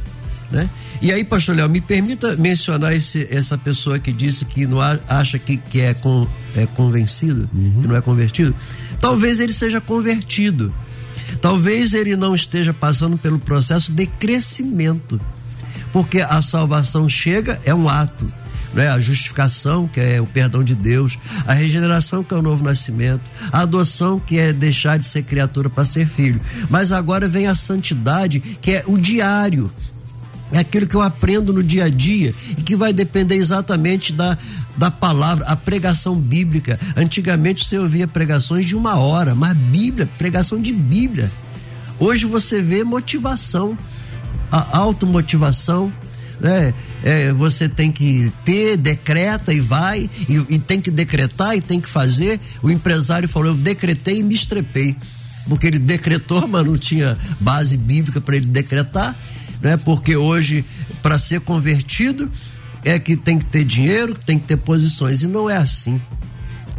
[0.52, 0.70] né?
[1.02, 5.38] E aí, pastor Léo, me permita mencionar esse, essa pessoa que disse que não acha
[5.38, 7.82] que, que é, com, é convencido, uhum.
[7.82, 8.56] que não é convertido.
[9.00, 10.74] Talvez ele seja convertido.
[11.42, 15.22] Talvez ele não esteja passando pelo processo de crescimento.
[15.94, 18.28] Porque a salvação chega, é um ato.
[18.74, 18.90] Né?
[18.90, 23.22] A justificação, que é o perdão de Deus, a regeneração, que é o novo nascimento,
[23.52, 26.42] a adoção, que é deixar de ser criatura para ser filho.
[26.70, 29.72] Mas agora vem a santidade, que é o diário,
[30.52, 34.38] é aquilo que eu aprendo no dia a dia e que vai depender exatamente da,
[34.78, 36.80] da palavra, a pregação bíblica.
[36.96, 41.30] Antigamente você ouvia pregações de uma hora, mas Bíblia, pregação de Bíblia.
[42.00, 43.78] Hoje você vê motivação,
[44.52, 45.92] a automotivação,
[46.40, 46.74] né?
[47.04, 51.82] É, você tem que ter, decreta e vai, e, e tem que decretar e tem
[51.82, 52.40] que fazer.
[52.62, 54.96] O empresário falou: Eu decretei e me estrepei.
[55.50, 59.16] Porque ele decretou, mas não tinha base bíblica para ele decretar
[59.62, 59.78] né?
[59.78, 60.64] Porque hoje,
[61.02, 62.32] para ser convertido,
[62.84, 65.22] é que tem que ter dinheiro, tem que ter posições.
[65.22, 66.02] E não é assim.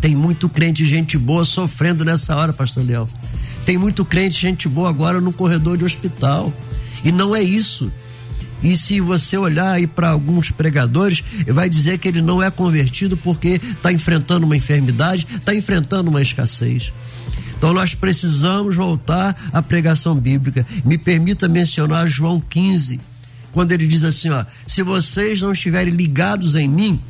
[0.00, 3.08] Tem muito crente, gente boa, sofrendo nessa hora, pastor Leão.
[3.64, 6.52] Tem muito crente, gente boa agora no corredor de hospital.
[7.04, 7.92] E não é isso.
[8.62, 13.16] E se você olhar aí para alguns pregadores, vai dizer que ele não é convertido
[13.16, 16.92] porque está enfrentando uma enfermidade, está enfrentando uma escassez.
[17.58, 20.64] Então nós precisamos voltar à pregação bíblica.
[20.84, 23.00] Me permita mencionar João 15,
[23.52, 27.00] quando ele diz assim: ó, se vocês não estiverem ligados em mim,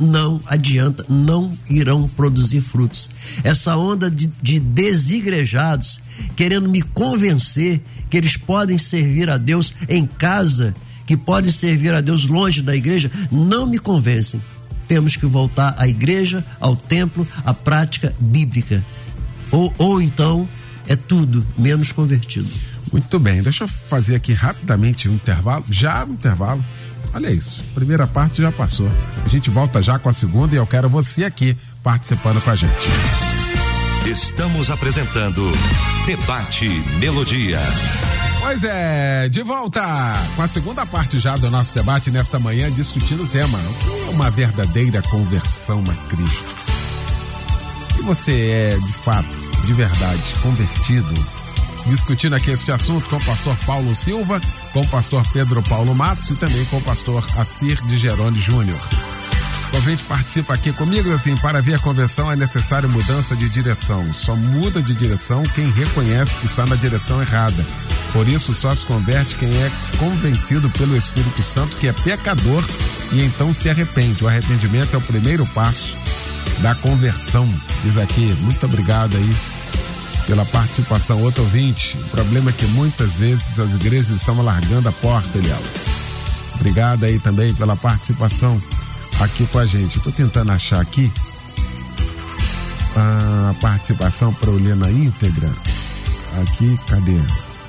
[0.00, 3.10] não adianta, não irão produzir frutos.
[3.44, 6.00] Essa onda de, de desigrejados
[6.34, 12.00] querendo me convencer que eles podem servir a Deus em casa, que podem servir a
[12.00, 14.40] Deus longe da igreja, não me convencem.
[14.86, 18.82] Temos que voltar à igreja, ao templo, à prática bíblica.
[19.50, 20.48] Ou, ou então
[20.86, 22.48] é tudo menos convertido.
[22.92, 25.64] Muito bem, deixa eu fazer aqui rapidamente um intervalo.
[25.70, 26.64] Já um intervalo.
[27.14, 28.90] Olha isso, primeira parte já passou.
[29.24, 32.54] A gente volta já com a segunda e eu quero você aqui participando com a
[32.54, 32.88] gente.
[34.06, 35.50] Estamos apresentando
[36.06, 37.58] Debate Melodia.
[38.40, 39.82] Pois é, de volta
[40.36, 44.08] com a segunda parte já do nosso debate nesta manhã, discutindo o tema: o que
[44.08, 46.77] é uma verdadeira conversão a Cristo?
[47.98, 49.28] E você é, de fato,
[49.64, 51.12] de verdade, convertido,
[51.86, 54.40] discutindo aqui este assunto com o pastor Paulo Silva,
[54.72, 58.78] com o pastor Pedro Paulo Matos e também com o pastor Assir de Gerone Júnior.
[59.72, 64.12] O ouvinte participa aqui comigo, assim, para ver a convenção é necessário mudança de direção.
[64.14, 67.66] Só muda de direção quem reconhece que está na direção errada.
[68.12, 72.64] Por isso, só se converte quem é convencido pelo Espírito Santo que é pecador
[73.12, 74.24] e então se arrepende.
[74.24, 75.94] O arrependimento é o primeiro passo
[76.60, 77.48] da conversão.
[77.84, 79.36] Diz aqui, muito obrigado aí
[80.26, 81.22] pela participação.
[81.22, 85.62] Outro ouvinte, o problema é que muitas vezes as igrejas estão largando a porta, Eliel.
[86.54, 88.60] Obrigado aí também pela participação
[89.20, 89.98] aqui com a gente.
[89.98, 91.10] Estou tentando achar aqui
[92.96, 95.50] a participação para eu ler na íntegra.
[96.42, 97.18] Aqui, cadê?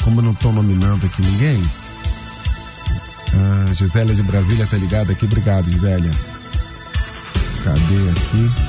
[0.03, 1.63] Como eu não estou nominando aqui ninguém.
[3.33, 5.25] Ah, Gisélia de Brasília tá ligada aqui.
[5.25, 6.11] Obrigado, Gisélia.
[7.63, 8.68] Cadê aqui?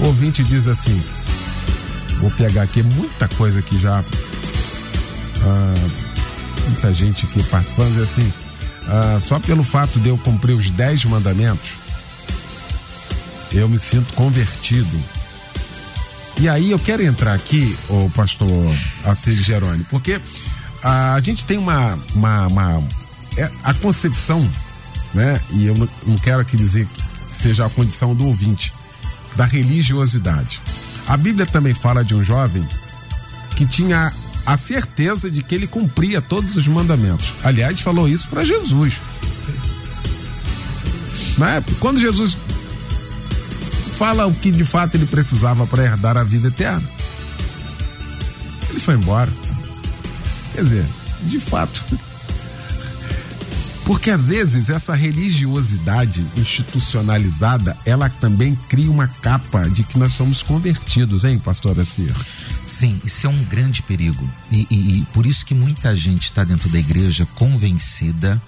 [0.00, 1.02] O ouvinte diz assim:
[2.20, 4.04] Vou pegar aqui muita coisa que já.
[5.42, 5.74] Ah,
[6.68, 8.32] muita gente aqui participando, diz assim
[8.88, 11.72] ah, só pelo fato de eu cumprir os dez mandamentos,
[13.52, 15.02] eu me sinto convertido.
[16.38, 18.48] E aí eu quero entrar aqui, o pastor
[19.04, 20.20] Assis Geroni, porque
[20.82, 22.88] a gente tem uma, uma, uma
[23.36, 24.46] é, a concepção,
[25.14, 25.40] né?
[25.50, 27.02] E eu não quero aqui dizer que
[27.34, 28.72] seja a condição do ouvinte,
[29.36, 30.60] da religiosidade.
[31.06, 32.66] A Bíblia também fala de um jovem
[33.56, 34.12] que tinha
[34.46, 37.32] a certeza de que ele cumpria todos os mandamentos.
[37.42, 38.94] Aliás, falou isso para Jesus.
[41.38, 42.36] Mas quando Jesus
[43.98, 46.88] fala o que de fato ele precisava para herdar a vida eterna,
[48.70, 49.32] ele foi embora.
[50.54, 50.84] Quer dizer,
[51.22, 51.84] de fato.
[53.84, 60.42] Porque às vezes essa religiosidade institucionalizada, ela também cria uma capa de que nós somos
[60.42, 62.14] convertidos, hein, pastor Ciro?
[62.66, 64.28] Sim, isso é um grande perigo.
[64.50, 68.40] E, e, e por isso que muita gente está dentro da igreja convencida,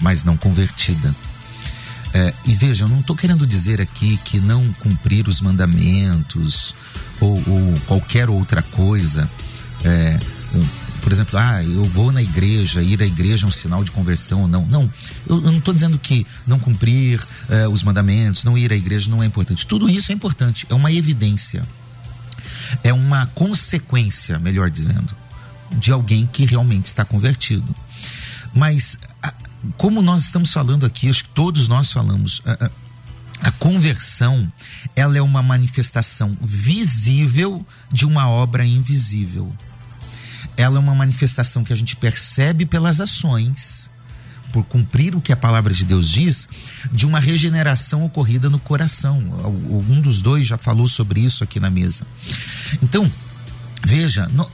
[0.00, 1.14] mas não convertida.
[2.14, 6.74] É, e veja, eu não estou querendo dizer aqui que não cumprir os mandamentos
[7.20, 9.30] ou, ou qualquer outra coisa.
[9.84, 10.18] É,
[11.02, 14.42] por exemplo, ah, eu vou na igreja, ir à igreja é um sinal de conversão
[14.42, 14.64] ou não.
[14.66, 14.90] Não,
[15.28, 19.10] eu, eu não estou dizendo que não cumprir é, os mandamentos, não ir à igreja
[19.10, 19.66] não é importante.
[19.66, 21.64] Tudo isso é importante, é uma evidência
[22.82, 25.14] é uma consequência, melhor dizendo,
[25.72, 27.74] de alguém que realmente está convertido.
[28.54, 28.98] Mas,
[29.76, 34.50] como nós estamos falando aqui, acho que todos nós falamos, a, a, a conversão,
[34.94, 39.52] ela é uma manifestação visível de uma obra invisível.
[40.56, 43.90] Ela é uma manifestação que a gente percebe pelas ações,
[44.52, 46.46] por cumprir o que a palavra de Deus diz,
[46.90, 49.18] de uma regeneração ocorrida no coração.
[49.88, 52.06] Um dos dois já falou sobre isso aqui na mesa.
[52.82, 53.10] Então,
[53.84, 54.48] veja, no,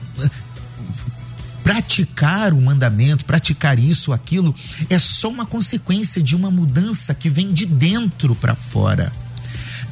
[1.65, 4.55] praticar o mandamento, praticar isso, aquilo,
[4.89, 9.13] é só uma consequência de uma mudança que vem de dentro para fora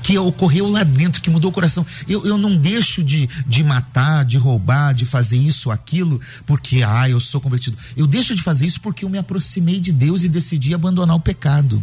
[0.07, 1.85] que ocorreu lá dentro, que mudou o coração.
[2.07, 7.11] Eu, eu não deixo de, de matar, de roubar, de fazer isso, aquilo, porque, ah,
[7.11, 7.77] eu sou convertido.
[7.97, 11.21] Eu deixo de fazer isso porque eu me aproximei de Deus e decidi abandonar o
[11.21, 11.83] pecado.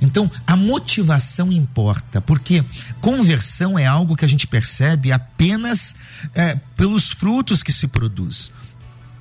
[0.00, 2.64] Então, a motivação importa, porque
[2.98, 5.94] conversão é algo que a gente percebe apenas
[6.34, 8.50] é, pelos frutos que se produz.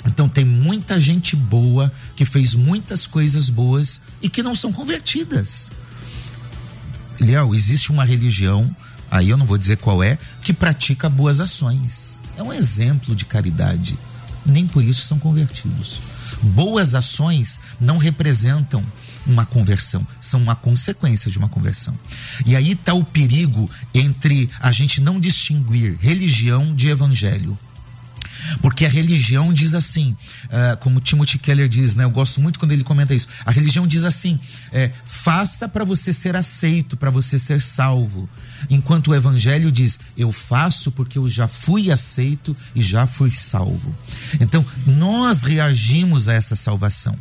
[0.05, 5.69] Então tem muita gente boa que fez muitas coisas boas e que não são convertidas.
[7.19, 8.75] Léo, existe uma religião,
[9.09, 12.17] aí eu não vou dizer qual é, que pratica boas ações.
[12.37, 13.97] É um exemplo de caridade.
[14.45, 15.99] Nem por isso são convertidos.
[16.41, 18.83] Boas ações não representam
[19.27, 21.97] uma conversão, são uma consequência de uma conversão.
[22.45, 27.57] E aí está o perigo entre a gente não distinguir religião de evangelho.
[28.61, 32.03] Porque a religião diz assim, uh, como Timothy Keller diz, né?
[32.03, 33.27] Eu gosto muito quando ele comenta isso.
[33.45, 34.39] A religião diz assim:
[34.71, 38.29] é, faça para você ser aceito, para você ser salvo.
[38.69, 43.95] Enquanto o evangelho diz: eu faço porque eu já fui aceito e já fui salvo.
[44.39, 47.17] Então, nós reagimos a essa salvação.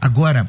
[0.00, 0.48] Agora,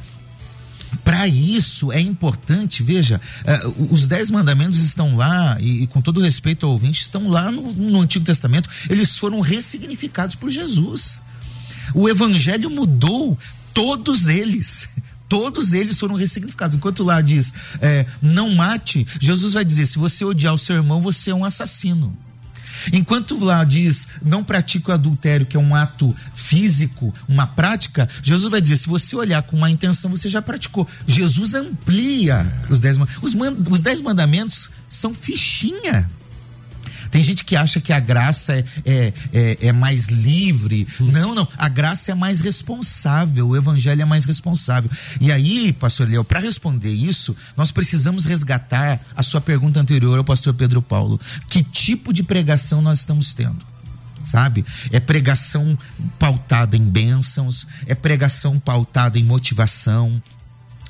[1.04, 3.19] para isso é importante, veja,
[3.65, 7.49] uh, os dez mandamentos estão lá, e, e, com todo respeito ao ouvinte, estão lá
[7.49, 11.21] no, no Antigo Testamento, eles foram ressignificados por Jesus.
[11.94, 13.37] O Evangelho mudou
[13.73, 14.87] todos eles.
[15.31, 16.75] Todos eles foram ressignificados.
[16.75, 21.02] Enquanto lá diz, é, não mate, Jesus vai dizer: se você odiar o seu irmão,
[21.02, 22.13] você é um assassino.
[22.92, 28.50] Enquanto lá diz, não pratique o adultério, que é um ato físico, uma prática, Jesus
[28.50, 30.88] vai dizer, se você olhar com uma intenção, você já praticou.
[31.08, 33.36] Jesus amplia os dez, os,
[33.69, 36.10] os dez mandamentos, são fichinha.
[37.12, 40.87] Tem gente que acha que a graça é, é, é, é mais livre.
[40.99, 41.47] Não, não.
[41.57, 43.49] A graça é mais responsável.
[43.49, 44.89] O evangelho é mais responsável.
[45.19, 50.23] E aí, pastor Leo, para responder isso, nós precisamos resgatar a sua pergunta anterior ao
[50.23, 51.19] pastor Pedro Paulo.
[51.49, 53.71] Que tipo de pregação nós estamos tendo?
[54.23, 54.63] sabe?
[54.91, 55.75] É pregação
[56.19, 60.21] pautada em bênçãos, é pregação pautada em motivação,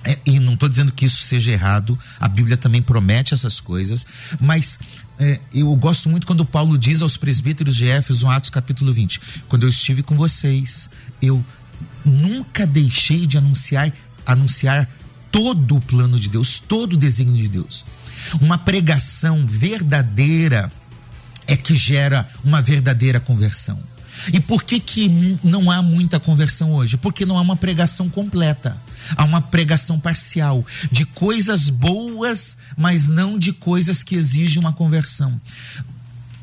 [0.04, 4.06] é, e não estou dizendo que isso seja errado, a Bíblia também promete essas coisas,
[4.40, 4.80] mas
[5.20, 9.64] é, eu gosto muito quando Paulo diz aos presbíteros de Éfeso, Atos capítulo 20: quando
[9.64, 10.90] eu estive com vocês,
[11.22, 11.44] eu
[12.04, 13.94] nunca deixei de anunciar,
[14.26, 14.90] anunciar
[15.32, 17.86] todo o plano de Deus, todo o desígnio de Deus.
[18.40, 20.72] Uma pregação verdadeira
[21.48, 23.80] é que gera uma verdadeira conversão.
[24.32, 26.98] E por que, que não há muita conversão hoje?
[26.98, 28.78] Porque não há uma pregação completa.
[29.16, 35.40] Há uma pregação parcial de coisas boas, mas não de coisas que exigem uma conversão.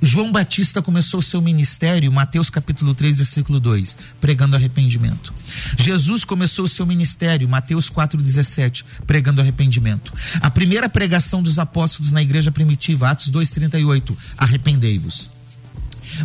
[0.00, 5.34] João Batista começou o seu ministério, Mateus capítulo 3, versículo 2, pregando arrependimento.
[5.76, 10.12] Jesus começou o seu ministério, Mateus 4:17, pregando arrependimento.
[10.40, 15.38] A primeira pregação dos apóstolos na igreja primitiva, Atos 2:38, arrependei-vos.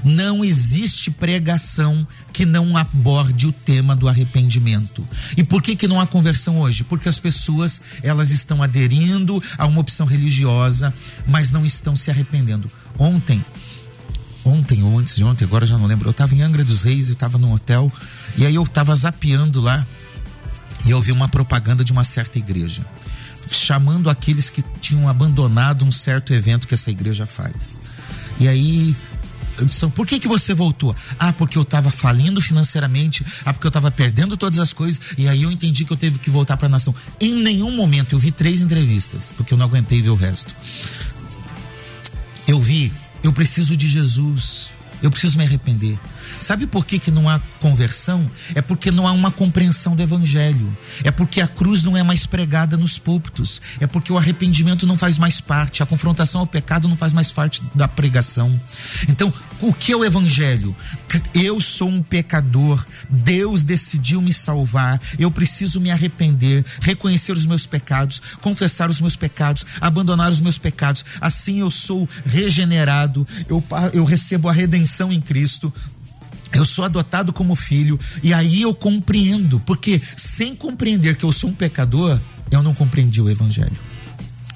[0.03, 5.07] Não existe pregação que não aborde o tema do arrependimento.
[5.37, 6.83] E por que que não há conversão hoje?
[6.83, 10.93] Porque as pessoas, elas estão aderindo a uma opção religiosa,
[11.27, 12.69] mas não estão se arrependendo.
[12.97, 13.43] Ontem,
[14.45, 17.09] ontem ou antes de ontem, agora já não lembro, eu estava em Angra dos Reis
[17.09, 17.91] e estava num hotel,
[18.37, 19.85] e aí eu estava zapeando lá,
[20.85, 22.85] e eu vi uma propaganda de uma certa igreja
[23.49, 27.77] chamando aqueles que tinham abandonado um certo evento que essa igreja faz.
[28.39, 28.95] E aí
[29.95, 30.95] por que, que você voltou?
[31.19, 35.27] Ah, porque eu estava falindo financeiramente, ah, porque eu estava perdendo todas as coisas, e
[35.27, 36.93] aí eu entendi que eu teve que voltar para a nação.
[37.19, 40.55] Em nenhum momento eu vi três entrevistas, porque eu não aguentei ver o resto.
[42.47, 42.91] Eu vi,
[43.23, 44.69] eu preciso de Jesus,
[45.01, 45.97] eu preciso me arrepender.
[46.39, 48.30] Sabe por que, que não há conversão?
[48.55, 50.76] É porque não há uma compreensão do evangelho.
[51.03, 53.61] É porque a cruz não é mais pregada nos púlpitos.
[53.80, 57.32] É porque o arrependimento não faz mais parte, a confrontação ao pecado não faz mais
[57.32, 58.59] parte da pregação.
[59.07, 60.76] Então, o que é o evangelho?
[61.34, 67.65] Eu sou um pecador, Deus decidiu me salvar, eu preciso me arrepender, reconhecer os meus
[67.65, 71.05] pecados, confessar os meus pecados, abandonar os meus pecados.
[71.21, 73.63] Assim eu sou regenerado, eu,
[73.93, 75.74] eu recebo a redenção em Cristo
[76.53, 81.49] eu sou adotado como filho e aí eu compreendo, porque sem compreender que eu sou
[81.49, 82.19] um pecador,
[82.51, 83.77] eu não compreendi o evangelho.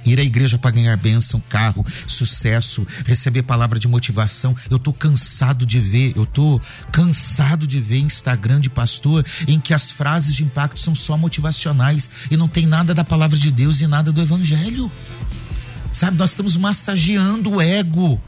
[0.05, 4.55] Ir à igreja para ganhar bênção, carro, sucesso, receber palavra de motivação.
[4.69, 6.61] Eu tô cansado de ver, eu tô
[6.93, 12.09] cansado de ver Instagram de pastor em que as frases de impacto são só motivacionais
[12.31, 14.89] e não tem nada da palavra de Deus e nada do evangelho.
[15.91, 18.21] Sabe, nós estamos massageando o ego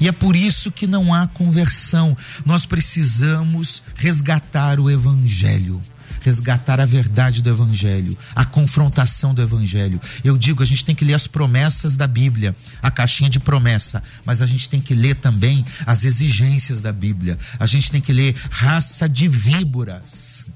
[0.00, 2.16] e é por isso que não há conversão.
[2.44, 5.80] Nós precisamos resgatar o evangelho
[6.24, 10.00] resgatar a verdade do Evangelho, a confrontação do Evangelho.
[10.24, 14.02] Eu digo, a gente tem que ler as promessas da Bíblia, a caixinha de promessa,
[14.24, 17.38] mas a gente tem que ler também as exigências da Bíblia.
[17.60, 20.46] A gente tem que ler raça de víboras.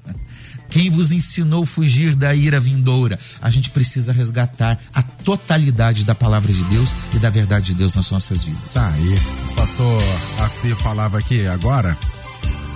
[0.69, 3.17] Quem vos ensinou fugir da ira vindoura?
[3.41, 7.95] A gente precisa resgatar a totalidade da palavra de Deus e da verdade de Deus
[7.95, 8.73] nas nossas vidas.
[8.73, 9.15] Tá aí.
[9.49, 10.03] O pastor
[10.41, 11.97] Assi falava aqui agora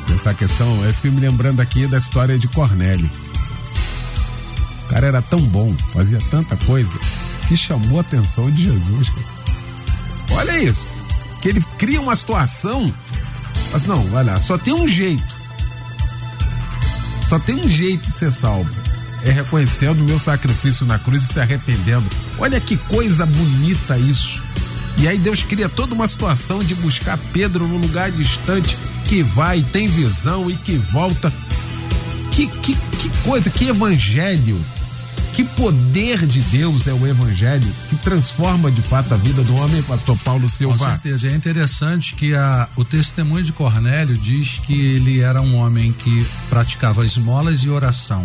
[0.07, 0.83] dessa questão.
[0.83, 3.09] Eu fui me lembrando aqui da história de Cornélio.
[4.85, 6.91] O cara era tão bom, fazia tanta coisa,
[7.47, 9.11] que chamou a atenção de Jesus.
[10.31, 10.85] Olha isso.
[11.41, 12.91] Que ele cria uma situação.
[13.71, 15.32] Mas não, olha, só tem um jeito
[17.33, 18.69] só tem um jeito de ser salvo.
[19.23, 22.05] É reconhecendo o meu sacrifício na cruz e se arrependendo.
[22.37, 24.39] Olha que coisa bonita isso.
[24.99, 29.63] E aí Deus cria toda uma situação de buscar Pedro num lugar distante que vai,
[29.63, 31.33] tem visão e que volta.
[32.29, 34.63] Que, que, que coisa, que evangelho
[35.33, 39.81] que poder de Deus é o evangelho que transforma de fato a vida do homem,
[39.81, 40.77] pastor Paulo Silva?
[40.77, 41.27] Com certeza.
[41.27, 46.25] É interessante que a, o testemunho de Cornélio diz que ele era um homem que
[46.49, 48.23] praticava esmolas e oração,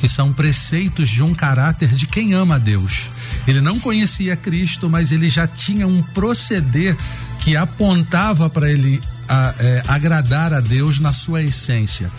[0.00, 3.10] que são preceitos de um caráter de quem ama a Deus.
[3.46, 6.96] Ele não conhecia Cristo, mas ele já tinha um proceder
[7.40, 12.10] que apontava para ele a, é, agradar a Deus na sua essência.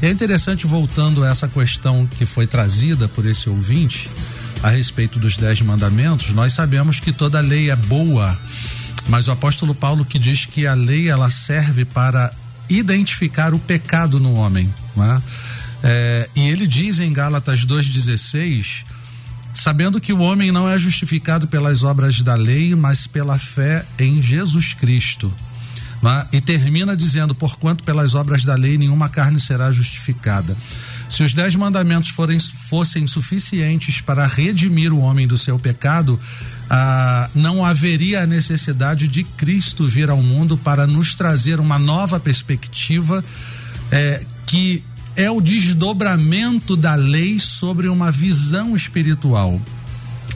[0.00, 4.08] É interessante, voltando a essa questão que foi trazida por esse ouvinte,
[4.62, 8.36] a respeito dos dez mandamentos, nós sabemos que toda lei é boa,
[9.08, 12.32] mas o apóstolo Paulo que diz que a lei ela serve para
[12.68, 15.22] identificar o pecado no homem, né?
[15.82, 18.84] É, e ele diz em Gálatas 2,16
[19.54, 24.22] sabendo que o homem não é justificado pelas obras da lei, mas pela fé em
[24.22, 25.32] Jesus Cristo.
[26.32, 30.56] E termina dizendo: porquanto pelas obras da lei nenhuma carne será justificada.
[31.08, 32.38] Se os dez mandamentos forem,
[32.68, 36.18] fossem suficientes para redimir o homem do seu pecado,
[36.70, 42.20] ah, não haveria a necessidade de Cristo vir ao mundo para nos trazer uma nova
[42.20, 43.24] perspectiva
[43.90, 44.84] eh, que
[45.16, 49.60] é o desdobramento da lei sobre uma visão espiritual.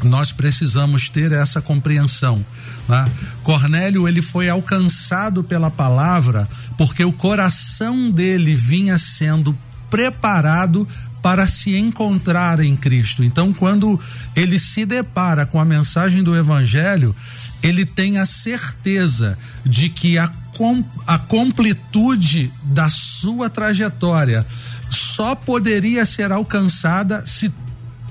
[0.03, 2.45] Nós precisamos ter essa compreensão.
[2.88, 3.11] Né?
[3.42, 9.57] Cornélio ele foi alcançado pela palavra porque o coração dele vinha sendo
[9.88, 10.86] preparado
[11.22, 13.24] para se encontrar em Cristo.
[13.24, 13.99] Então, quando
[14.36, 17.16] ele se depara com a mensagem do Evangelho,
[17.62, 20.28] ele tem a certeza de que a,
[20.59, 24.45] com, a completude da sua trajetória
[24.90, 27.49] só poderia ser alcançada se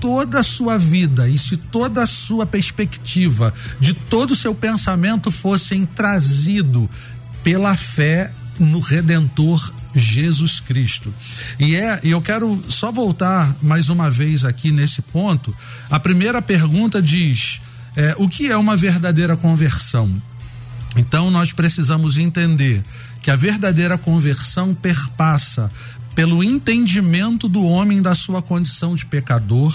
[0.04, 5.30] toda a sua vida e se toda a sua perspectiva, de todo o seu pensamento
[5.30, 6.90] fossem trazido
[7.42, 11.12] pela fé no Redentor Jesus Cristo.
[11.58, 15.56] E é, eu quero só voltar mais uma vez aqui nesse ponto.
[15.88, 17.62] A primeira pergunta diz:
[17.96, 20.14] é, o que é uma verdadeira conversão?
[20.98, 22.84] Então nós precisamos entender
[23.22, 25.70] que a verdadeira conversão perpassa
[26.14, 29.74] pelo entendimento do homem da sua condição de pecador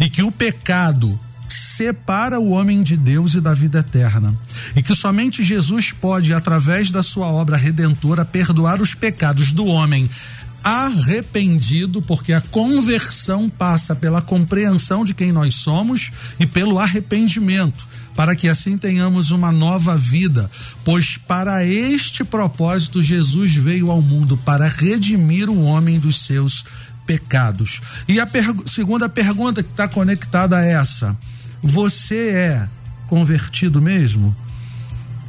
[0.00, 1.18] e que o pecado
[1.48, 4.34] separa o homem de Deus e da vida eterna.
[4.74, 10.08] E que somente Jesus pode, através da sua obra redentora, perdoar os pecados do homem
[10.64, 16.10] arrependido, porque a conversão passa pela compreensão de quem nós somos
[16.40, 20.50] e pelo arrependimento, para que assim tenhamos uma nova vida,
[20.82, 26.83] pois para este propósito Jesus veio ao mundo para redimir o homem dos seus pecados.
[28.08, 31.16] E a per segunda pergunta que está conectada a essa:
[31.62, 32.68] você é
[33.08, 34.34] convertido mesmo?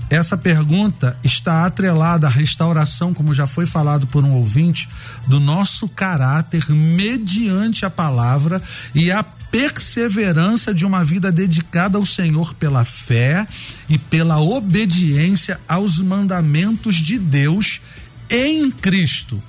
[0.09, 4.87] Essa pergunta está atrelada à restauração, como já foi falado por um ouvinte,
[5.25, 8.61] do nosso caráter mediante a palavra
[8.93, 13.47] e a perseverança de uma vida dedicada ao Senhor pela fé
[13.89, 17.81] e pela obediência aos mandamentos de Deus
[18.29, 19.41] em Cristo.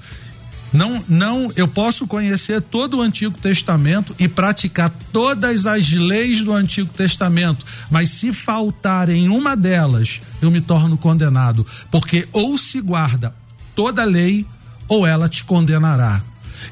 [0.77, 6.53] Não, não, eu posso conhecer todo o Antigo Testamento e praticar todas as leis do
[6.53, 12.79] Antigo Testamento, mas se faltar em uma delas, eu me torno condenado, porque ou se
[12.83, 13.35] guarda
[13.75, 14.45] toda a lei
[14.87, 16.23] ou ela te condenará.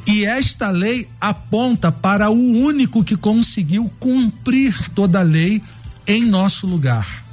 [0.07, 5.63] E esta lei aponta para o único que conseguiu cumprir toda a lei
[6.07, 7.25] em nosso lugar.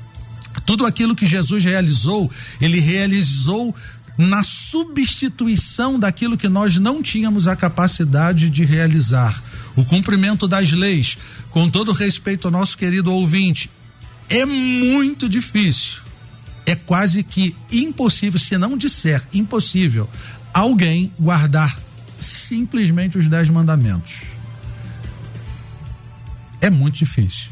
[0.65, 3.75] Tudo aquilo que Jesus realizou, ele realizou
[4.17, 9.41] na substituição daquilo que nós não tínhamos a capacidade de realizar.
[9.75, 11.17] O cumprimento das leis,
[11.49, 13.69] com todo respeito ao nosso querido ouvinte,
[14.29, 16.01] é muito difícil.
[16.65, 20.09] É quase que impossível, se não disser impossível,
[20.53, 21.77] alguém guardar
[22.19, 24.13] simplesmente os dez mandamentos.
[26.61, 27.50] É muito difícil.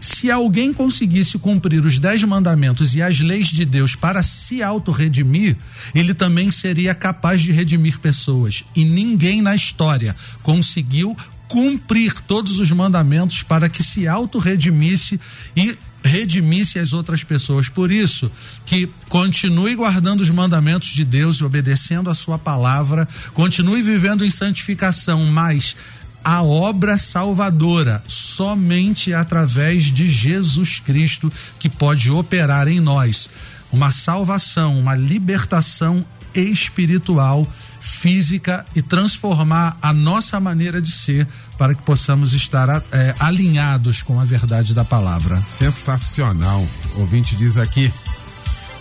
[0.00, 5.56] Se alguém conseguisse cumprir os dez mandamentos e as leis de Deus para se auto-redimir,
[5.94, 8.64] ele também seria capaz de redimir pessoas.
[8.74, 11.16] E ninguém na história conseguiu
[11.48, 15.20] cumprir todos os mandamentos para que se auto-redimisse
[15.54, 17.68] e redimisse as outras pessoas.
[17.68, 18.30] Por isso,
[18.64, 24.30] que continue guardando os mandamentos de Deus e obedecendo a sua palavra, continue vivendo em
[24.30, 25.76] santificação, mas
[26.24, 33.28] a obra salvadora somente através de Jesus Cristo que pode operar em nós
[33.72, 36.04] uma salvação, uma libertação
[36.34, 37.46] espiritual,
[37.80, 41.26] física e transformar a nossa maneira de ser
[41.58, 45.40] para que possamos estar é, alinhados com a verdade da palavra.
[45.40, 46.66] Sensacional.
[46.96, 47.92] O ouvinte diz aqui.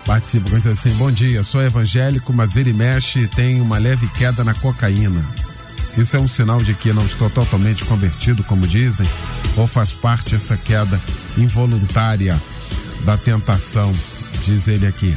[0.06, 4.54] Participa assim: Bom dia, sou evangélico, mas vira e mexe tem uma leve queda na
[4.54, 5.24] cocaína.
[5.98, 9.08] Isso é um sinal de que não estou totalmente convertido, como dizem,
[9.58, 11.00] ou faz parte essa queda
[11.38, 12.42] involuntária
[13.04, 13.94] da tentação,
[14.46, 15.14] diz ele aqui.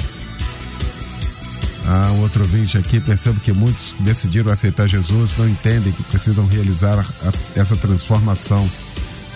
[1.87, 6.99] Ah, outro ouvinte aqui, percebo que muitos decidiram aceitar Jesus não entendem que precisam realizar
[6.99, 8.69] a, a, essa transformação.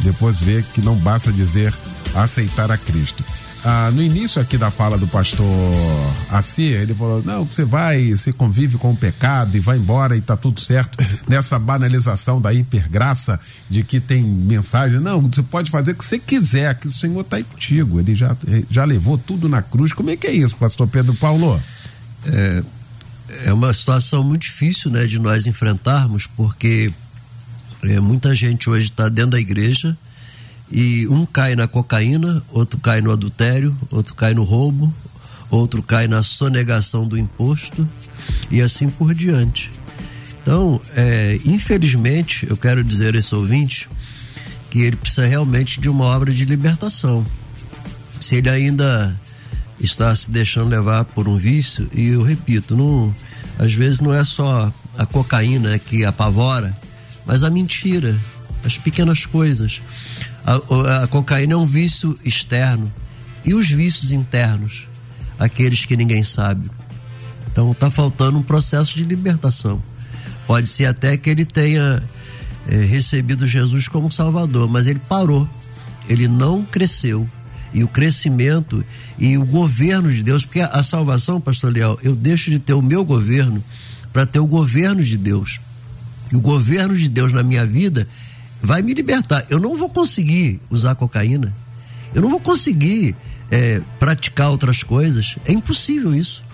[0.01, 1.75] Depois vê que não basta dizer
[2.15, 3.25] aceitar a Cristo
[3.65, 5.47] ah, no início aqui da fala do pastor
[6.31, 10.21] Assi, ele falou: não, você vai, você convive com o pecado e vai embora e
[10.21, 10.99] tá tudo certo.
[11.27, 16.19] Nessa banalização da hipergraça de que tem mensagem, não, você pode fazer o que você
[16.19, 17.99] quiser, que o Senhor está aí contigo.
[17.99, 18.37] Ele já,
[18.71, 19.93] já levou tudo na cruz.
[19.93, 21.61] Como é que é isso, pastor Pedro Paulo?
[22.27, 22.63] É,
[23.47, 26.93] é uma situação muito difícil, né, de nós enfrentarmos, porque
[27.83, 29.97] é, muita gente hoje está dentro da igreja
[30.71, 34.93] e um cai na cocaína, outro cai no adultério, outro cai no roubo,
[35.51, 37.89] outro cai na sonegação do imposto
[38.51, 39.71] e assim por diante.
[40.43, 43.89] Então, é, infelizmente, eu quero dizer a esse ouvinte
[44.71, 47.27] que ele precisa realmente de uma obra de libertação.
[48.21, 49.19] Se ele ainda
[49.81, 53.15] está se deixando levar por um vício, e eu repito, não,
[53.59, 56.77] às vezes não é só a cocaína que apavora,
[57.27, 58.17] mas a mentira,
[58.65, 59.81] as pequenas coisas.
[60.47, 62.93] A, a cocaína é um vício externo.
[63.45, 64.87] E os vícios internos?
[65.39, 66.71] Aqueles que ninguém sabe.
[67.51, 69.83] Então está faltando um processo de libertação.
[70.47, 72.01] Pode ser até que ele tenha
[72.69, 75.49] é, recebido Jesus como Salvador, mas ele parou.
[76.09, 77.29] Ele não cresceu.
[77.75, 78.85] E o crescimento
[79.19, 82.81] e o governo de Deus, porque a salvação, pastor Leal, eu deixo de ter o
[82.81, 83.63] meu governo
[84.13, 85.61] para ter o governo de Deus.
[86.33, 88.07] E o governo de Deus na minha vida
[88.63, 89.47] vai me libertar.
[89.51, 91.55] Eu não vou conseguir usar cocaína.
[92.15, 93.15] Eu não vou conseguir
[93.51, 95.37] é, praticar outras coisas.
[95.45, 96.45] É impossível isso.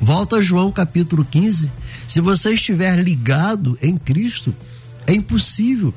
[0.00, 1.70] Volta a João capítulo 15.
[2.06, 4.54] Se você estiver ligado em Cristo,
[5.06, 5.92] é impossível.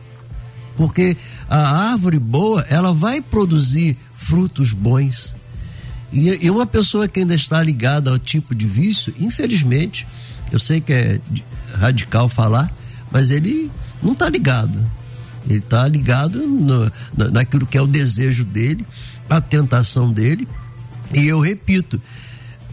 [0.75, 1.15] Porque
[1.49, 5.35] a árvore boa, ela vai produzir frutos bons.
[6.11, 10.07] E, e uma pessoa que ainda está ligada ao tipo de vício, infelizmente,
[10.51, 11.19] eu sei que é
[11.73, 12.73] radical falar,
[13.11, 13.71] mas ele
[14.01, 14.77] não está ligado.
[15.47, 16.91] Ele está ligado no,
[17.31, 18.85] naquilo que é o desejo dele,
[19.29, 20.47] a tentação dele.
[21.13, 22.01] E eu repito,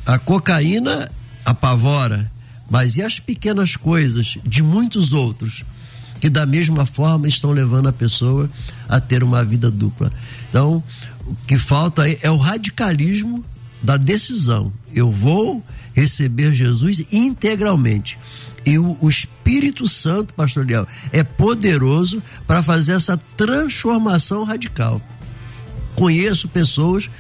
[0.07, 1.11] a cocaína
[1.45, 2.31] apavora,
[2.71, 5.65] mas e as pequenas coisas de muitos outros
[6.21, 8.51] que da mesma forma estão levando a pessoa
[8.89, 10.13] a ter uma vida dupla.
[10.49, 10.83] Então,
[11.27, 13.45] o que falta é o radicalismo
[13.83, 14.73] da decisão.
[14.95, 15.63] Eu vou
[15.95, 18.19] receber Jesus integralmente.
[18.65, 25.01] E o, o Espírito Santo, pastor Leal, é poderoso para fazer essa transformação radical.
[25.95, 27.11] Conheço pessoas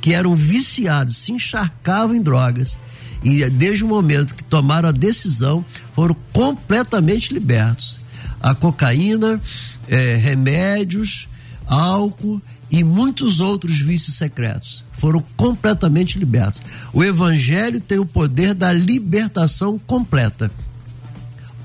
[0.00, 2.78] que eram viciados, se encharcavam em drogas
[3.24, 5.64] e desde o momento que tomaram a decisão
[5.94, 7.98] foram completamente libertos.
[8.40, 9.40] A cocaína,
[9.88, 11.28] é, remédios,
[11.66, 12.40] álcool
[12.70, 16.62] e muitos outros vícios secretos foram completamente libertos.
[16.92, 20.50] O evangelho tem o poder da libertação completa.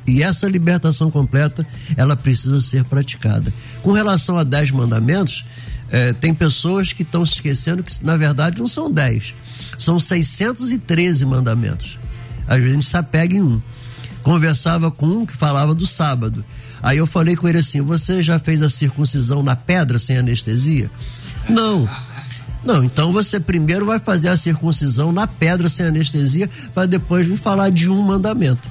[0.05, 1.65] E essa libertação completa,
[1.95, 3.53] ela precisa ser praticada.
[3.83, 5.45] Com relação a dez mandamentos,
[5.91, 9.33] eh, tem pessoas que estão se esquecendo que, na verdade, não são dez.
[9.77, 11.99] São 613 mandamentos.
[12.47, 13.61] Às vezes a gente se apega em um.
[14.23, 16.43] Conversava com um que falava do sábado.
[16.81, 20.89] Aí eu falei com ele assim: Você já fez a circuncisão na pedra sem anestesia?
[21.49, 21.89] Não.
[22.63, 27.37] Não, então você primeiro vai fazer a circuncisão na pedra sem anestesia, para depois vir
[27.37, 28.69] falar de um mandamento.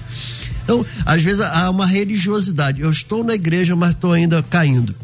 [0.63, 2.81] Então, às vezes há uma religiosidade.
[2.81, 4.95] Eu estou na igreja, mas estou ainda caindo.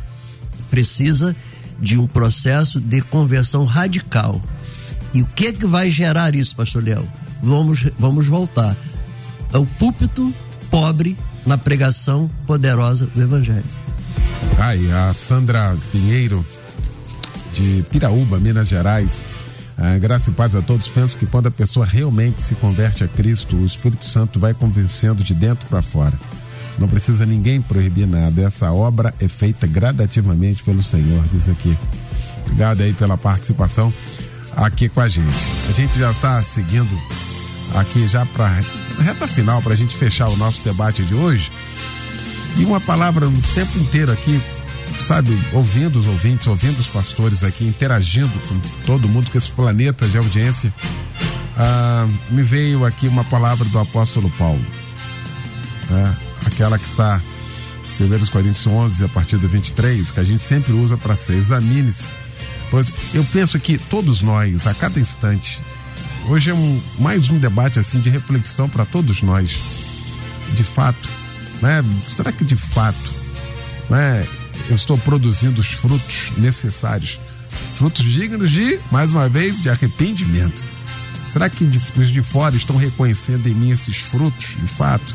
[0.70, 1.34] Precisa
[1.80, 4.40] de um processo de conversão radical.
[5.12, 7.06] E o que que vai gerar isso, pastor Léo?
[7.42, 8.76] Vamos, vamos voltar.
[9.52, 10.32] É o púlpito
[10.70, 13.64] pobre na pregação poderosa do evangelho.
[14.58, 16.44] Aí, a Sandra Pinheiro,
[17.56, 19.22] de Piraúba, Minas Gerais,
[19.78, 20.88] ah, graça e paz a todos.
[20.88, 25.22] Penso que quando a pessoa realmente se converte a Cristo, o Espírito Santo vai convencendo
[25.22, 26.12] de dentro para fora.
[26.78, 28.42] Não precisa ninguém proibir nada.
[28.42, 31.76] Essa obra é feita gradativamente pelo Senhor, diz aqui.
[32.44, 33.92] Obrigado aí pela participação
[34.54, 35.36] aqui com a gente.
[35.68, 36.90] A gente já está seguindo
[37.74, 38.60] aqui já para
[39.02, 41.50] reta final para a gente fechar o nosso debate de hoje.
[42.56, 44.40] E uma palavra o tempo inteiro aqui
[45.00, 50.06] sabe, ouvindo os ouvintes, ouvindo os pastores aqui, interagindo com todo mundo, com esse planeta
[50.06, 50.72] de audiência,
[51.56, 54.64] ah, me veio aqui uma palavra do apóstolo Paulo.
[55.90, 56.16] Né?
[56.46, 57.20] Aquela que está
[58.00, 61.34] em 1 Coríntios 11, a partir do 23, que a gente sempre usa para ser
[61.34, 62.08] examine-se.
[62.70, 65.60] Pois eu penso que todos nós, a cada instante,
[66.28, 69.86] hoje é um, mais um debate assim de reflexão para todos nós.
[70.54, 71.08] De fato,
[71.62, 71.82] né?
[72.08, 73.14] Será que de fato,
[73.88, 74.26] né?
[74.68, 77.18] Eu estou produzindo os frutos necessários.
[77.74, 80.64] Frutos dignos de, mais uma vez, de arrependimento.
[81.26, 81.64] Será que
[81.96, 85.14] os de fora estão reconhecendo em mim esses frutos, de fato?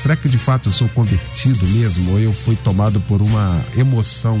[0.00, 4.38] Será que de fato eu sou convertido mesmo ou eu fui tomado por uma emoção?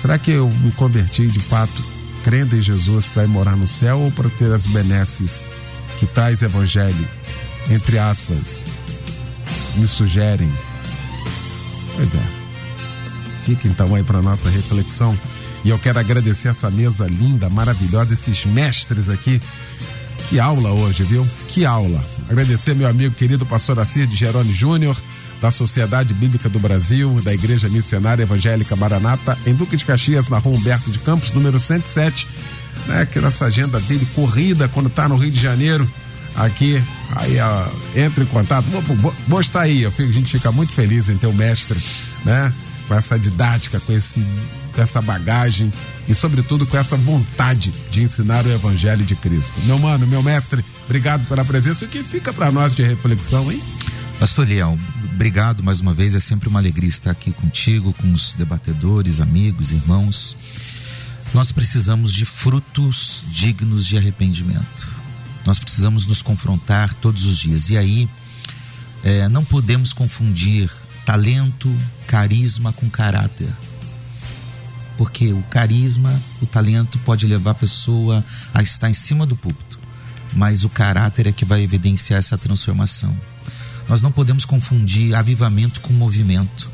[0.00, 1.84] Será que eu me converti de fato
[2.24, 5.46] crendo em Jesus para ir morar no céu ou para ter as benesses
[5.98, 7.08] que tais evangelho,
[7.70, 8.62] entre aspas,
[9.76, 10.52] me sugerem.
[11.96, 12.22] Pois é.
[13.44, 15.16] Fica então aí para nossa reflexão.
[15.64, 19.40] E eu quero agradecer essa mesa linda, maravilhosa, esses mestres aqui.
[20.28, 21.26] Que aula hoje, viu?
[21.48, 22.04] Que aula.
[22.28, 24.96] Agradecer meu amigo querido pastor Assir de Jerônimo Júnior,
[25.40, 30.38] da Sociedade Bíblica do Brasil, da Igreja Missionária Evangélica Maranata, em Duque de Caxias, na
[30.38, 32.28] rua Humberto de Campos, número 107.
[32.86, 35.88] Né, que nessa agenda dele corrida quando está no Rio de Janeiro,
[36.38, 36.82] aqui,
[37.16, 37.66] aí ó,
[37.96, 38.64] entra em contato.
[38.66, 41.34] Vou, vou, vou estar aí, eu fico, a gente fica muito feliz em ter o
[41.34, 41.82] mestre,
[42.24, 42.52] né?
[42.86, 44.24] Com essa didática, com, esse,
[44.72, 45.70] com essa bagagem
[46.08, 49.60] e, sobretudo, com essa vontade de ensinar o Evangelho de Cristo.
[49.64, 51.84] Meu mano, meu mestre, obrigado pela presença.
[51.84, 53.60] O que fica para nós de reflexão, hein?
[54.18, 54.78] Pastor Leão,
[55.12, 56.14] obrigado mais uma vez.
[56.14, 60.36] É sempre uma alegria estar aqui contigo, com os debatedores, amigos, irmãos.
[61.34, 64.88] Nós precisamos de frutos dignos de arrependimento.
[65.48, 67.70] Nós precisamos nos confrontar todos os dias.
[67.70, 68.06] E aí,
[69.02, 70.70] é, não podemos confundir
[71.06, 71.74] talento,
[72.06, 73.48] carisma com caráter.
[74.98, 78.22] Porque o carisma, o talento pode levar a pessoa
[78.52, 79.78] a estar em cima do púlpito,
[80.34, 83.18] mas o caráter é que vai evidenciar essa transformação.
[83.88, 86.68] Nós não podemos confundir avivamento com movimento.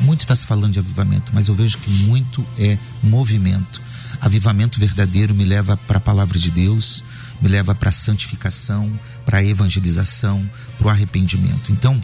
[0.00, 3.80] Muito está se falando de avivamento, mas eu vejo que muito é movimento.
[4.20, 7.04] Avivamento verdadeiro me leva para a palavra de Deus,
[7.40, 11.70] me leva para a santificação, para a evangelização, para o arrependimento.
[11.70, 12.00] Então,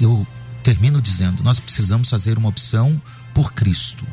[0.00, 0.26] eu
[0.62, 3.00] termino dizendo: nós precisamos fazer uma opção
[3.34, 4.04] por Cristo.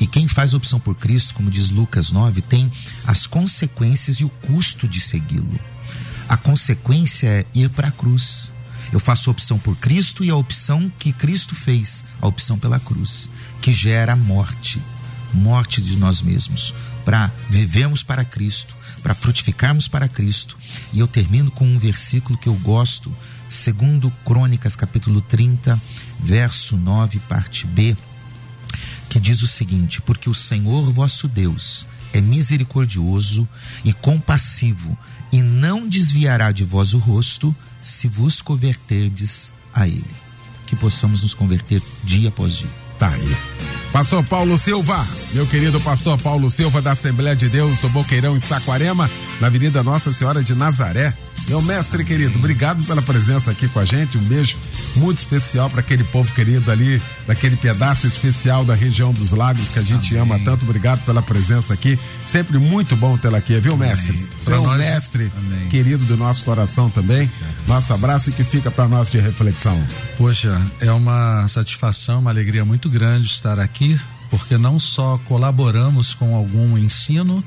[0.00, 2.70] E quem faz opção por Cristo, como diz Lucas 9, tem
[3.06, 5.58] as consequências e o custo de segui-lo.
[6.28, 8.50] A consequência é ir para a cruz.
[8.92, 13.28] Eu faço opção por Cristo e a opção que Cristo fez, a opção pela cruz,
[13.60, 14.80] que gera a morte,
[15.32, 20.56] morte de nós mesmos, para vivermos para Cristo, para frutificarmos para Cristo.
[20.90, 23.14] E eu termino com um versículo que eu gosto,
[23.50, 25.78] segundo Crônicas, capítulo 30,
[26.18, 27.94] verso 9, parte B,
[29.10, 33.46] que diz o seguinte: Porque o Senhor vosso Deus é misericordioso
[33.84, 34.96] e compassivo,
[35.30, 40.14] e não desviará de vós o rosto, se vos converterdes a Ele.
[40.66, 42.70] Que possamos nos converter dia após dia.
[42.98, 43.73] Tá aí.
[43.94, 48.40] Pastor Paulo Silva, meu querido pastor Paulo Silva da Assembleia de Deus do Boqueirão em
[48.40, 49.08] Saquarema,
[49.40, 51.14] na Avenida Nossa Senhora de Nazaré.
[51.48, 54.16] Meu mestre querido, obrigado pela presença aqui com a gente.
[54.16, 54.56] Um beijo
[54.96, 59.78] muito especial para aquele povo querido ali, daquele pedaço especial da região dos lagos que
[59.78, 60.22] a gente Amém.
[60.36, 60.64] ama tanto.
[60.64, 61.98] Obrigado pela presença aqui.
[62.30, 64.26] Sempre muito bom tê-la aqui, viu, mestre?
[64.42, 64.78] Você é nós...
[64.78, 65.68] mestre Amém.
[65.68, 67.30] querido do nosso coração também.
[67.68, 69.82] Nosso abraço e que fica para nós de reflexão.
[70.16, 76.34] Poxa, é uma satisfação, uma alegria muito grande estar aqui, porque não só colaboramos com
[76.34, 77.44] algum ensino,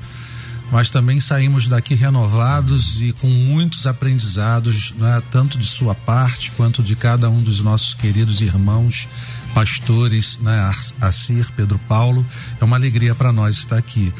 [0.70, 6.82] mas também saímos daqui renovados e com muitos aprendizados, né, tanto de sua parte quanto
[6.82, 9.08] de cada um dos nossos queridos irmãos
[9.54, 12.24] pastores, né, Assir, Pedro Paulo.
[12.60, 14.12] É uma alegria para nós estar aqui.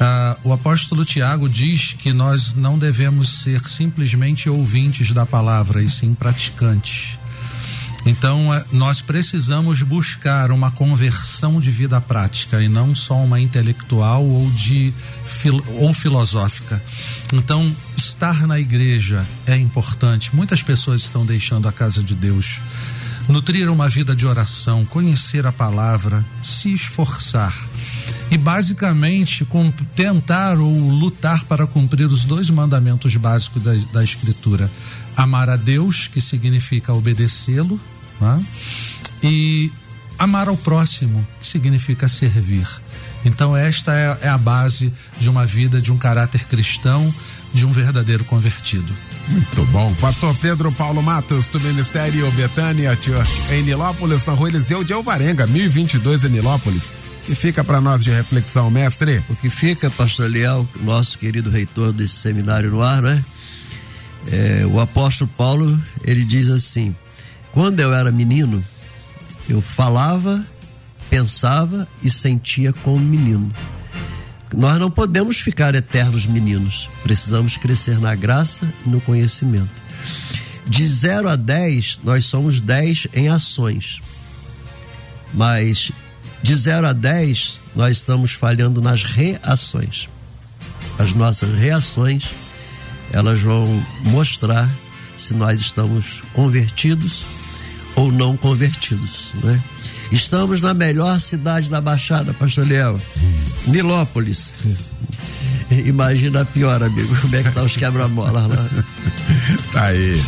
[0.00, 5.88] Ah, o apóstolo Tiago diz que nós não devemos ser simplesmente ouvintes da palavra, e
[5.88, 7.19] sim praticantes.
[8.06, 14.24] Então, é, nós precisamos buscar uma conversão de vida prática e não só uma intelectual
[14.24, 14.92] ou de
[15.78, 16.82] ou filosófica.
[17.32, 20.34] Então, estar na igreja é importante.
[20.34, 22.60] Muitas pessoas estão deixando a casa de Deus.
[23.28, 27.54] Nutrir uma vida de oração, conhecer a palavra, se esforçar.
[28.30, 29.46] E basicamente
[29.94, 34.70] tentar ou lutar para cumprir os dois mandamentos básicos da, da Escritura:
[35.20, 37.78] amar a Deus, que significa obedecê-lo,
[38.18, 38.42] né?
[39.22, 39.70] e
[40.18, 42.66] amar ao próximo, que significa servir.
[43.22, 47.12] Então, esta é, é a base de uma vida de um caráter cristão,
[47.52, 48.96] de um verdadeiro convertido.
[49.28, 49.92] Muito bom.
[49.96, 55.46] Pastor Pedro Paulo Matos, do Ministério Betânia Church, em Nilópolis, na rua Eliseu de Alvarenga,
[55.46, 56.92] 1022 em Nilópolis.
[57.28, 59.22] E fica para nós de reflexão, mestre?
[59.28, 63.22] O que fica, pastor Leal, nosso querido reitor desse seminário no ar, né?
[64.26, 66.94] É, o apóstolo Paulo, ele diz assim:
[67.52, 68.64] quando eu era menino,
[69.48, 70.44] eu falava
[71.10, 73.52] pensava e sentia como menino.
[74.54, 79.80] Nós não podemos ficar eternos meninos, precisamos crescer na graça e no conhecimento.
[80.66, 84.00] De 0 a 10, nós somos 10 em ações.
[85.34, 85.90] Mas
[86.42, 90.08] de 0 a 10, nós estamos falhando nas reações.
[90.98, 92.30] As nossas reações,
[93.12, 94.68] elas vão mostrar
[95.16, 97.24] se nós estamos convertidos
[97.94, 99.60] ou não convertidos, né?
[100.10, 103.00] Estamos na melhor cidade da Baixada, Pastor Leão,
[103.66, 104.52] Nilópolis.
[105.70, 108.68] Imagina a pior, amigo, como é que tá os quebra-molas lá.
[109.72, 110.20] tá aí.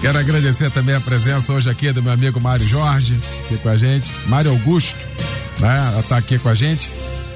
[0.00, 3.76] Quero agradecer também a presença hoje aqui do meu amigo Mário Jorge, aqui com a
[3.76, 4.10] gente.
[4.26, 4.98] Mário Augusto,
[5.60, 6.02] né?
[6.08, 6.90] Tá aqui com a gente.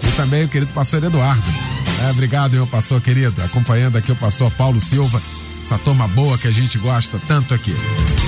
[0.07, 1.51] E também o querido pastor Eduardo.
[2.07, 3.43] É, obrigado, meu pastor querido.
[3.43, 5.21] Acompanhando aqui o pastor Paulo Silva
[5.73, 7.75] essa turma boa que a gente gosta tanto aqui.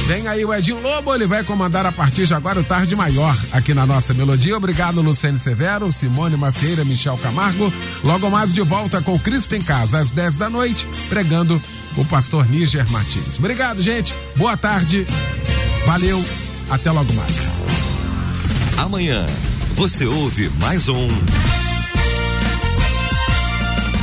[0.07, 3.37] Vem aí o Edinho Lobo, ele vai comandar a partir de agora o Tarde Maior
[3.53, 4.57] aqui na nossa melodia.
[4.57, 7.73] Obrigado, Luciane Severo, Simone Macieira, Michel Camargo.
[8.03, 11.61] Logo mais de volta com Cristo em Casa, às 10 da noite, pregando
[11.97, 13.39] o pastor Níger Martins.
[13.39, 14.15] Obrigado, gente.
[14.37, 15.07] Boa tarde.
[15.87, 16.25] Valeu.
[16.71, 17.63] Até logo mais.
[18.79, 19.27] Amanhã
[19.75, 21.09] você ouve mais um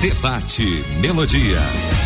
[0.01, 2.00] Debate Melodia.